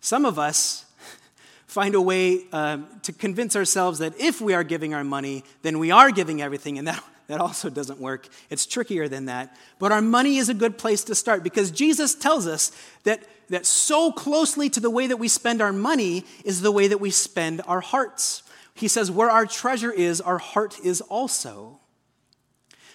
Some 0.00 0.24
of 0.24 0.38
us 0.38 0.84
find 1.66 1.94
a 1.94 2.00
way 2.00 2.46
um, 2.52 2.88
to 3.02 3.12
convince 3.12 3.54
ourselves 3.54 4.00
that 4.00 4.18
if 4.18 4.40
we 4.40 4.54
are 4.54 4.64
giving 4.64 4.94
our 4.94 5.04
money, 5.04 5.44
then 5.62 5.78
we 5.78 5.90
are 5.90 6.10
giving 6.10 6.42
everything, 6.42 6.78
and 6.78 6.88
that, 6.88 7.02
that 7.28 7.40
also 7.40 7.68
doesn't 7.68 8.00
work. 8.00 8.26
It's 8.50 8.66
trickier 8.66 9.06
than 9.06 9.26
that. 9.26 9.54
But 9.78 9.92
our 9.92 10.00
money 10.00 10.38
is 10.38 10.48
a 10.48 10.54
good 10.54 10.78
place 10.78 11.04
to 11.04 11.14
start 11.14 11.42
because 11.42 11.70
Jesus 11.70 12.14
tells 12.14 12.46
us 12.46 12.72
that, 13.04 13.22
that 13.50 13.66
so 13.66 14.10
closely 14.10 14.70
to 14.70 14.80
the 14.80 14.90
way 14.90 15.06
that 15.06 15.18
we 15.18 15.28
spend 15.28 15.60
our 15.60 15.72
money 15.72 16.24
is 16.44 16.62
the 16.62 16.72
way 16.72 16.88
that 16.88 17.00
we 17.00 17.10
spend 17.10 17.60
our 17.66 17.80
hearts. 17.80 18.42
He 18.74 18.88
says, 18.88 19.10
Where 19.10 19.30
our 19.30 19.44
treasure 19.44 19.92
is, 19.92 20.20
our 20.22 20.38
heart 20.38 20.78
is 20.82 21.02
also. 21.02 21.80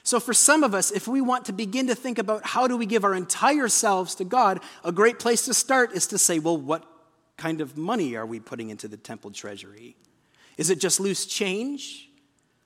So, 0.02 0.19
for 0.19 0.34
some 0.34 0.63
of 0.63 0.74
us, 0.74 0.91
if 0.91 1.08
we 1.08 1.22
want 1.22 1.46
to 1.46 1.54
begin 1.54 1.88
to 1.88 1.96
think 1.96 2.17
about 2.17 2.43
how 2.43 2.67
do 2.67 2.76
we 2.76 2.86
give 2.86 3.06
our 3.06 3.13
entire 3.13 3.69
selves 3.69 4.15
to 4.15 4.26
God, 4.26 4.60
a 4.84 4.91
great 4.91 5.19
place 5.19 5.46
to 5.46 5.54
start 5.54 5.93
is 5.93 6.08
to 6.08 6.17
say, 6.17 6.39
well, 6.39 6.58
what 6.58 6.84
kind 7.38 7.62
of 7.62 7.78
money 7.78 8.15
are 8.15 8.26
we 8.26 8.39
putting 8.39 8.69
into 8.69 8.88
the 8.88 8.98
temple 8.98 9.32
treasury? 9.32 9.96
Is 10.58 10.69
it 10.69 10.80
just 10.80 11.00
loose 11.00 11.26
change, 11.26 12.10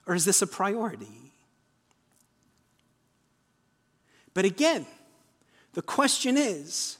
or 0.06 0.16
is 0.16 0.26
this 0.26 0.42
a 0.42 0.48
priority? 0.48 1.27
But 4.38 4.46
again, 4.46 4.86
the 5.74 5.82
question 5.82 6.38
is 6.38 7.00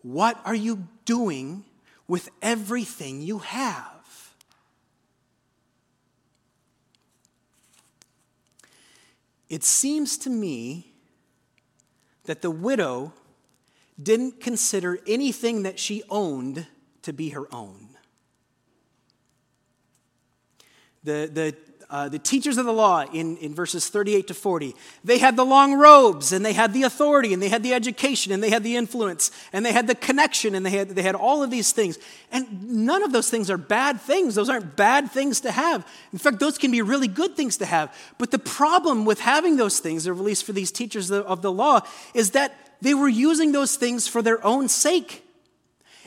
what 0.00 0.40
are 0.42 0.54
you 0.54 0.88
doing 1.04 1.66
with 2.08 2.30
everything 2.40 3.20
you 3.20 3.40
have? 3.40 4.32
It 9.50 9.64
seems 9.64 10.16
to 10.16 10.30
me 10.30 10.94
that 12.24 12.40
the 12.40 12.50
widow 12.50 13.12
didn't 14.02 14.40
consider 14.40 14.98
anything 15.06 15.62
that 15.64 15.78
she 15.78 16.04
owned 16.08 16.66
to 17.02 17.12
be 17.12 17.28
her 17.28 17.54
own. 17.54 17.88
The, 21.04 21.30
the 21.30 21.54
uh, 21.88 22.08
the 22.08 22.18
teachers 22.18 22.58
of 22.58 22.66
the 22.66 22.72
law 22.72 23.04
in, 23.12 23.36
in 23.36 23.54
verses 23.54 23.88
38 23.88 24.26
to 24.26 24.34
40, 24.34 24.74
they 25.04 25.18
had 25.18 25.36
the 25.36 25.44
long 25.44 25.74
robes 25.74 26.32
and 26.32 26.44
they 26.44 26.52
had 26.52 26.72
the 26.72 26.82
authority 26.82 27.32
and 27.32 27.40
they 27.40 27.48
had 27.48 27.62
the 27.62 27.72
education 27.72 28.32
and 28.32 28.42
they 28.42 28.50
had 28.50 28.64
the 28.64 28.74
influence 28.74 29.30
and 29.52 29.64
they 29.64 29.72
had 29.72 29.86
the 29.86 29.94
connection 29.94 30.56
and 30.56 30.66
they 30.66 30.70
had, 30.70 30.88
they 30.90 31.02
had 31.02 31.14
all 31.14 31.44
of 31.44 31.50
these 31.50 31.70
things. 31.70 31.96
And 32.32 32.84
none 32.86 33.04
of 33.04 33.12
those 33.12 33.30
things 33.30 33.50
are 33.50 33.56
bad 33.56 34.00
things. 34.00 34.34
Those 34.34 34.48
aren't 34.48 34.74
bad 34.74 35.12
things 35.12 35.40
to 35.42 35.52
have. 35.52 35.86
In 36.12 36.18
fact, 36.18 36.40
those 36.40 36.58
can 36.58 36.72
be 36.72 36.82
really 36.82 37.06
good 37.06 37.36
things 37.36 37.56
to 37.58 37.66
have. 37.66 37.96
But 38.18 38.32
the 38.32 38.40
problem 38.40 39.04
with 39.04 39.20
having 39.20 39.56
those 39.56 39.78
things, 39.78 40.08
or 40.08 40.12
at 40.12 40.18
least 40.18 40.44
for 40.44 40.52
these 40.52 40.72
teachers 40.72 41.12
of 41.12 41.40
the 41.40 41.52
law, 41.52 41.82
is 42.14 42.32
that 42.32 42.52
they 42.82 42.94
were 42.94 43.08
using 43.08 43.52
those 43.52 43.76
things 43.76 44.08
for 44.08 44.22
their 44.22 44.44
own 44.44 44.68
sake. 44.68 45.22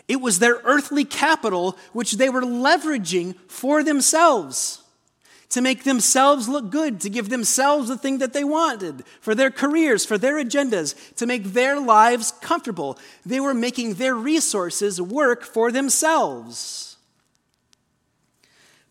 It 0.10 0.20
was 0.20 0.40
their 0.40 0.60
earthly 0.66 1.06
capital 1.06 1.78
which 1.94 2.14
they 2.14 2.30
were 2.30 2.42
leveraging 2.42 3.36
for 3.48 3.82
themselves 3.82 4.84
to 5.50 5.62
make 5.62 5.84
themselves 5.84 6.48
look 6.48 6.70
good, 6.70 7.02
to 7.02 7.10
give 7.10 7.30
themselves 7.30 7.88
the 7.90 7.98
thing 7.98 8.20
that 8.20 8.34
they 8.34 8.44
wanted, 8.44 9.04
for 9.20 9.34
their 9.34 9.50
careers, 9.50 10.06
for 10.06 10.18
their 10.18 10.36
agendas, 10.36 10.96
to 11.16 11.26
make 11.26 11.44
their 11.44 11.80
lives 11.80 12.32
comfortable. 12.40 13.00
They 13.26 13.40
were 13.40 13.56
making 13.56 13.96
their 13.96 14.14
resources 14.14 15.02
work 15.02 15.44
for 15.44 15.72
themselves. 15.72 16.98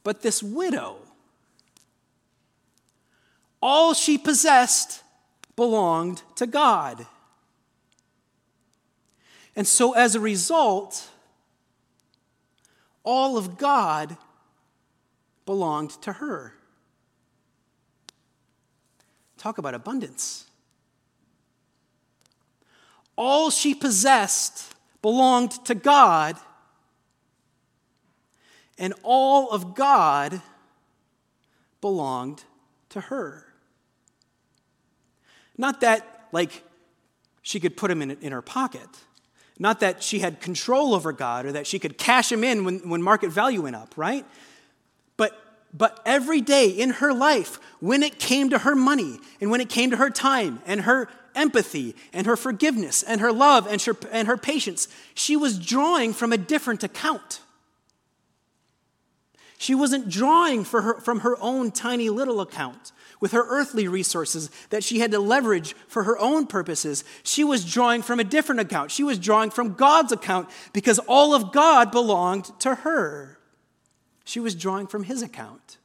But 0.03 0.23
this 0.23 0.43
widow, 0.43 0.97
all 3.63 3.95
she 3.95 4.19
possessed 4.19 5.03
belonged 5.55 6.23
to 6.37 6.47
God. 6.47 7.07
And 9.55 9.67
so, 9.67 9.93
as 9.93 10.15
a 10.15 10.21
result, 10.21 11.09
all 13.05 13.37
of 13.37 13.59
God 13.59 14.17
belonged 15.49 15.93
to 16.03 16.13
her. 16.13 16.53
Talk 19.39 19.57
about 19.57 19.73
abundance. 19.73 20.45
All 23.17 23.49
she 23.49 23.75
possessed 23.75 24.75
belonged 25.01 25.53
to 25.65 25.75
God, 25.75 26.37
and 28.77 28.93
all 29.03 29.49
of 29.51 29.75
God 29.75 30.43
belonged 31.81 32.45
to 32.91 33.01
her. 33.01 33.47
Not 35.57 35.81
that, 35.81 36.29
like, 36.31 36.63
she 37.41 37.59
could 37.59 37.75
put 37.75 37.91
him 37.91 38.03
in, 38.03 38.11
in 38.21 38.33
her 38.33 38.43
pocket. 38.43 38.87
Not 39.59 39.81
that 39.81 40.03
she 40.03 40.19
had 40.19 40.43
control 40.43 40.95
over 40.95 41.11
God 41.11 41.47
or 41.47 41.53
that 41.53 41.67
she 41.67 41.79
could 41.79 41.97
cash 41.97 42.31
him 42.31 42.45
in 42.45 42.67
when, 42.67 42.87
when 42.91 43.03
market 43.03 43.31
value 43.31 43.63
went 43.63 43.77
up, 43.77 43.95
right? 43.97 44.27
But 45.73 46.01
every 46.07 46.41
day 46.41 46.69
in 46.69 46.91
her 46.91 47.13
life, 47.13 47.59
when 47.81 48.03
it 48.03 48.19
came 48.19 48.51
to 48.51 48.59
her 48.59 48.75
money 48.75 49.19
and 49.41 49.51
when 49.51 49.61
it 49.61 49.69
came 49.69 49.91
to 49.91 49.97
her 49.97 50.11
time 50.11 50.61
and 50.67 50.83
her 50.83 51.09
empathy 51.35 51.95
and 52.13 52.27
her 52.27 52.37
forgiveness 52.37 53.03
and 53.03 53.21
her 53.21 53.33
love 53.33 53.67
and 53.67 53.81
her, 53.83 53.97
and 54.11 54.29
her 54.29 54.37
patience, 54.37 54.89
she 55.15 55.37
was 55.37 55.59
drawing 55.59 56.13
from 56.13 56.33
a 56.33 56.39
different 56.39 56.83
account. 56.83 57.41
She 59.59 59.75
wasn't 59.75 60.09
drawing 60.09 60.65
her, 60.65 61.01
from 61.01 61.21
her 61.21 61.37
own 61.41 61.71
tiny 61.73 62.11
little 62.11 62.41
account 62.41 62.93
with 63.21 63.33
her 63.33 63.45
earthly 63.49 63.89
resources 63.89 64.51
that 64.71 64.85
she 64.85 65.01
had 65.01 65.11
to 65.11 65.19
leverage 65.19 65.75
for 65.89 66.05
her 66.05 66.17
own 66.19 66.47
purposes. 66.47 67.05
She 67.25 67.43
was 67.43 67.65
drawing 67.65 68.03
from 68.03 68.21
a 68.21 68.25
different 68.25 68.61
account. 68.61 68.93
She 68.93 69.03
was 69.03 69.19
drawing 69.19 69.51
from 69.51 69.75
God's 69.75 70.13
account 70.13 70.49
because 70.73 71.01
all 71.01 71.35
of 71.35 71.53
God 71.53 71.91
belonged 71.91 72.45
to 72.61 72.77
her. 72.77 73.38
She 74.29 74.41
was 74.41 74.55
drawing 74.55 74.87
from 74.87 75.05
his 75.05 75.23
account. 75.23 75.79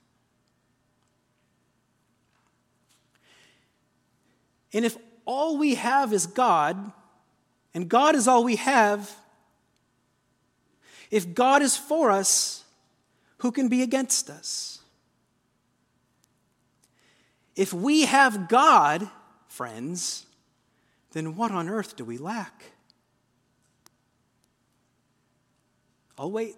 And 4.73 4.83
if 4.83 4.97
all 5.23 5.57
we 5.57 5.75
have 5.75 6.11
is 6.11 6.27
God, 6.27 6.91
and 7.73 7.87
God 7.87 8.15
is 8.15 8.27
all 8.27 8.43
we 8.43 8.57
have, 8.57 9.15
if 11.09 11.33
God 11.33 11.61
is 11.61 11.77
for 11.77 12.11
us, 12.11 12.65
who 13.37 13.49
can 13.49 13.69
be 13.69 13.81
against 13.81 14.29
us? 14.29 14.79
If 17.55 17.73
we 17.73 18.01
have 18.01 18.49
God, 18.49 19.09
friends, 19.47 20.25
then 21.13 21.37
what 21.37 21.51
on 21.51 21.69
earth 21.69 21.95
do 21.95 22.03
we 22.03 22.17
lack? 22.17 22.73
I'll 26.17 26.29
wait. 26.29 26.57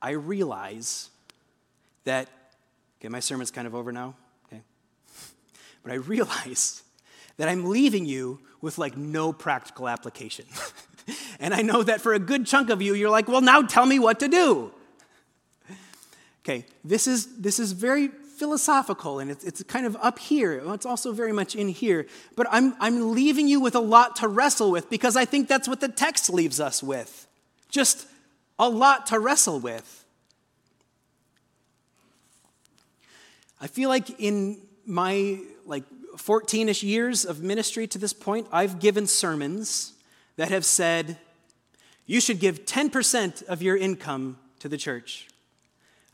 I 0.00 0.10
realize 0.10 1.10
that, 2.04 2.28
okay, 3.00 3.08
my 3.08 3.20
sermon's 3.20 3.50
kind 3.50 3.66
of 3.66 3.74
over 3.74 3.92
now, 3.92 4.14
okay? 4.46 4.62
But 5.82 5.92
I 5.92 5.96
realize 5.96 6.82
that 7.36 7.48
I'm 7.48 7.66
leaving 7.66 8.06
you 8.06 8.40
with 8.60 8.78
like 8.78 8.96
no 8.96 9.32
practical 9.32 9.88
application. 9.88 10.46
and 11.40 11.54
I 11.54 11.62
know 11.62 11.82
that 11.82 12.00
for 12.00 12.14
a 12.14 12.18
good 12.18 12.46
chunk 12.46 12.70
of 12.70 12.80
you, 12.82 12.94
you're 12.94 13.10
like, 13.10 13.28
well, 13.28 13.40
now 13.40 13.62
tell 13.62 13.86
me 13.86 13.98
what 13.98 14.20
to 14.20 14.28
do. 14.28 14.72
Okay, 16.44 16.64
this 16.84 17.06
is, 17.08 17.38
this 17.38 17.58
is 17.58 17.72
very 17.72 18.08
philosophical 18.36 19.18
and 19.18 19.30
it's, 19.30 19.44
it's 19.44 19.62
kind 19.64 19.86
of 19.86 19.96
up 20.00 20.18
here. 20.18 20.62
It's 20.72 20.86
also 20.86 21.12
very 21.12 21.32
much 21.32 21.56
in 21.56 21.68
here. 21.68 22.06
But 22.36 22.46
I'm, 22.50 22.74
I'm 22.78 23.12
leaving 23.12 23.48
you 23.48 23.60
with 23.60 23.74
a 23.74 23.80
lot 23.80 24.16
to 24.16 24.28
wrestle 24.28 24.70
with 24.70 24.88
because 24.88 25.16
I 25.16 25.24
think 25.24 25.48
that's 25.48 25.66
what 25.66 25.80
the 25.80 25.88
text 25.88 26.30
leaves 26.30 26.60
us 26.60 26.82
with. 26.82 27.26
Just 27.68 28.06
a 28.58 28.68
lot 28.68 29.06
to 29.06 29.18
wrestle 29.18 29.60
with. 29.60 30.04
I 33.60 33.66
feel 33.66 33.88
like 33.88 34.20
in 34.20 34.58
my 34.84 35.38
like 35.64 35.84
14ish 36.16 36.82
years 36.82 37.24
of 37.24 37.42
ministry 37.42 37.86
to 37.88 37.98
this 37.98 38.12
point, 38.12 38.46
I've 38.52 38.78
given 38.78 39.06
sermons 39.06 39.92
that 40.36 40.50
have 40.50 40.64
said, 40.64 41.18
you 42.06 42.20
should 42.20 42.38
give 42.38 42.64
10% 42.64 43.42
of 43.44 43.62
your 43.62 43.76
income 43.76 44.38
to 44.60 44.68
the 44.68 44.76
church. 44.76 45.28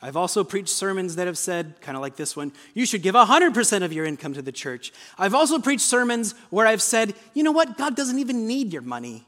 I've 0.01 0.17
also 0.17 0.43
preached 0.43 0.71
sermons 0.71 1.15
that 1.17 1.29
have 1.29 1.39
said, 1.39 1.81
kind 1.81 1.97
of 1.97 2.03
like 2.03 2.17
this 2.17 2.35
one, 2.35 2.53
you 2.75 2.87
should 2.87 3.03
give 3.03 3.15
100% 3.15 3.83
of 3.85 3.93
your 3.93 4.05
income 4.05 4.35
to 4.35 4.43
the 4.43 4.51
church. 4.51 4.93
I've 5.17 5.35
also 5.35 5.61
preached 5.61 5.85
sermons 5.85 6.35
where 6.51 6.67
I've 6.67 6.83
said, 6.83 7.15
you 7.35 7.45
know 7.45 7.53
what? 7.53 7.79
God 7.79 7.95
doesn't 7.95 8.19
even 8.19 8.49
need 8.49 8.73
your 8.73 8.83
money. 8.83 9.25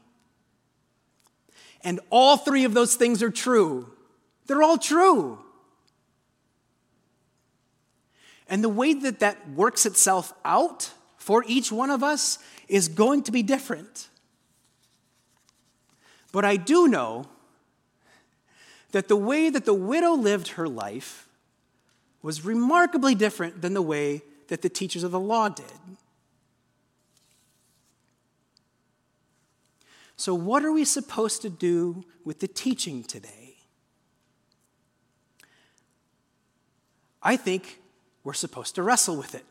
And 1.85 1.99
all 2.09 2.35
three 2.35 2.65
of 2.65 2.73
those 2.73 2.95
things 2.95 3.21
are 3.21 3.29
true. 3.29 3.91
They're 4.47 4.63
all 4.63 4.79
true. 4.79 5.37
And 8.49 8.63
the 8.63 8.69
way 8.69 8.93
that 8.93 9.19
that 9.19 9.49
works 9.51 9.85
itself 9.85 10.33
out 10.43 10.91
for 11.17 11.43
each 11.47 11.71
one 11.71 11.91
of 11.91 12.03
us 12.03 12.39
is 12.67 12.87
going 12.87 13.23
to 13.23 13.31
be 13.31 13.43
different. 13.43 14.09
But 16.31 16.43
I 16.43 16.57
do 16.57 16.87
know 16.87 17.27
that 18.91 19.07
the 19.07 19.15
way 19.15 19.49
that 19.49 19.65
the 19.65 19.73
widow 19.73 20.13
lived 20.13 20.49
her 20.49 20.67
life 20.67 21.27
was 22.21 22.43
remarkably 22.43 23.13
different 23.13 23.61
than 23.61 23.75
the 23.75 23.81
way 23.81 24.23
that 24.47 24.63
the 24.63 24.69
teachers 24.69 25.03
of 25.03 25.11
the 25.11 25.19
law 25.19 25.49
did. 25.49 25.65
So, 30.17 30.33
what 30.33 30.63
are 30.63 30.71
we 30.71 30.85
supposed 30.85 31.41
to 31.41 31.49
do 31.49 32.05
with 32.23 32.39
the 32.39 32.47
teaching 32.47 33.03
today? 33.03 33.57
I 37.21 37.35
think 37.35 37.81
we're 38.23 38.33
supposed 38.33 38.75
to 38.75 38.83
wrestle 38.83 39.17
with 39.17 39.35
it. 39.35 39.45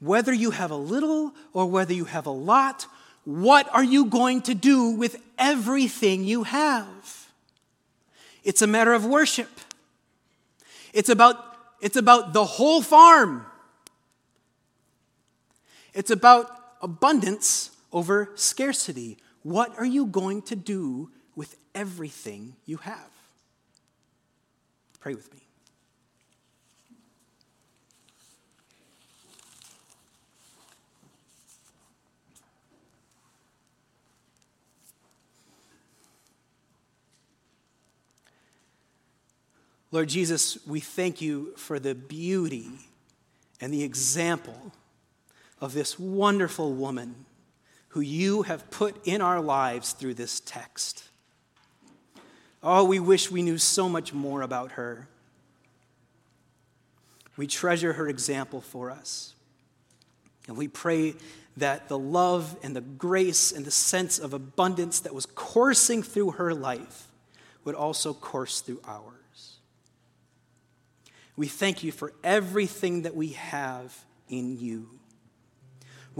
Whether 0.00 0.32
you 0.32 0.52
have 0.52 0.70
a 0.70 0.76
little 0.76 1.32
or 1.52 1.66
whether 1.66 1.92
you 1.92 2.04
have 2.04 2.26
a 2.26 2.30
lot, 2.30 2.86
what 3.24 3.68
are 3.74 3.84
you 3.84 4.06
going 4.06 4.42
to 4.42 4.54
do 4.54 4.90
with 4.90 5.16
everything 5.38 6.24
you 6.24 6.44
have? 6.44 7.28
It's 8.44 8.62
a 8.62 8.66
matter 8.66 8.94
of 8.94 9.04
worship. 9.04 9.50
It's 10.92 11.08
about, 11.08 11.36
it's 11.80 11.96
about 11.96 12.32
the 12.32 12.44
whole 12.44 12.80
farm. 12.80 13.46
It's 15.92 16.10
about 16.10 16.59
abundance 16.80 17.70
over 17.92 18.30
scarcity. 18.34 19.18
What 19.42 19.78
are 19.78 19.84
you 19.84 20.06
going 20.06 20.42
to 20.42 20.56
do 20.56 21.10
with 21.34 21.56
everything 21.74 22.56
you 22.66 22.78
have? 22.78 23.10
Pray 25.00 25.14
with 25.14 25.32
me. 25.32 25.40
Lord 39.92 40.08
Jesus, 40.08 40.64
we 40.66 40.78
thank 40.78 41.20
you 41.20 41.52
for 41.56 41.80
the 41.80 41.96
beauty 41.96 42.68
and 43.60 43.74
the 43.74 43.82
example 43.82 44.72
of 45.60 45.72
this 45.72 45.98
wonderful 45.98 46.72
woman 46.72 47.26
who 47.88 48.00
you 48.00 48.42
have 48.42 48.70
put 48.70 48.96
in 49.06 49.20
our 49.20 49.40
lives 49.40 49.92
through 49.92 50.14
this 50.14 50.40
text. 50.40 51.04
Oh, 52.62 52.84
we 52.84 53.00
wish 53.00 53.30
we 53.30 53.42
knew 53.42 53.58
so 53.58 53.88
much 53.88 54.12
more 54.12 54.42
about 54.42 54.72
her. 54.72 55.08
We 57.36 57.46
treasure 57.46 57.94
her 57.94 58.08
example 58.08 58.60
for 58.60 58.90
us. 58.90 59.34
And 60.46 60.56
we 60.56 60.68
pray 60.68 61.14
that 61.56 61.88
the 61.88 61.98
love 61.98 62.56
and 62.62 62.76
the 62.76 62.80
grace 62.80 63.50
and 63.52 63.64
the 63.64 63.70
sense 63.70 64.18
of 64.18 64.34
abundance 64.34 65.00
that 65.00 65.14
was 65.14 65.26
coursing 65.26 66.02
through 66.02 66.32
her 66.32 66.54
life 66.54 67.08
would 67.64 67.74
also 67.74 68.14
course 68.14 68.60
through 68.60 68.80
ours. 68.86 69.58
We 71.36 71.48
thank 71.48 71.82
you 71.82 71.92
for 71.92 72.12
everything 72.22 73.02
that 73.02 73.16
we 73.16 73.28
have 73.28 74.04
in 74.28 74.58
you. 74.58 74.99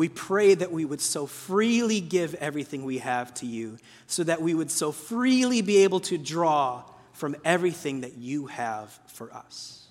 We 0.00 0.08
pray 0.08 0.54
that 0.54 0.72
we 0.72 0.86
would 0.86 1.02
so 1.02 1.26
freely 1.26 2.00
give 2.00 2.34
everything 2.36 2.86
we 2.86 3.00
have 3.00 3.34
to 3.34 3.46
you, 3.46 3.76
so 4.06 4.24
that 4.24 4.40
we 4.40 4.54
would 4.54 4.70
so 4.70 4.92
freely 4.92 5.60
be 5.60 5.84
able 5.84 6.00
to 6.00 6.16
draw 6.16 6.84
from 7.12 7.36
everything 7.44 8.00
that 8.00 8.16
you 8.16 8.46
have 8.46 8.98
for 9.08 9.30
us. 9.30 9.88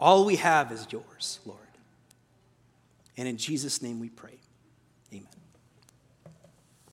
All 0.00 0.24
we 0.24 0.34
have 0.34 0.72
is 0.72 0.88
yours, 0.90 1.38
Lord. 1.46 1.60
And 3.16 3.28
in 3.28 3.36
Jesus' 3.36 3.80
name 3.80 4.00
we 4.00 4.08
pray. 4.08 4.40
Amen. 5.12 5.28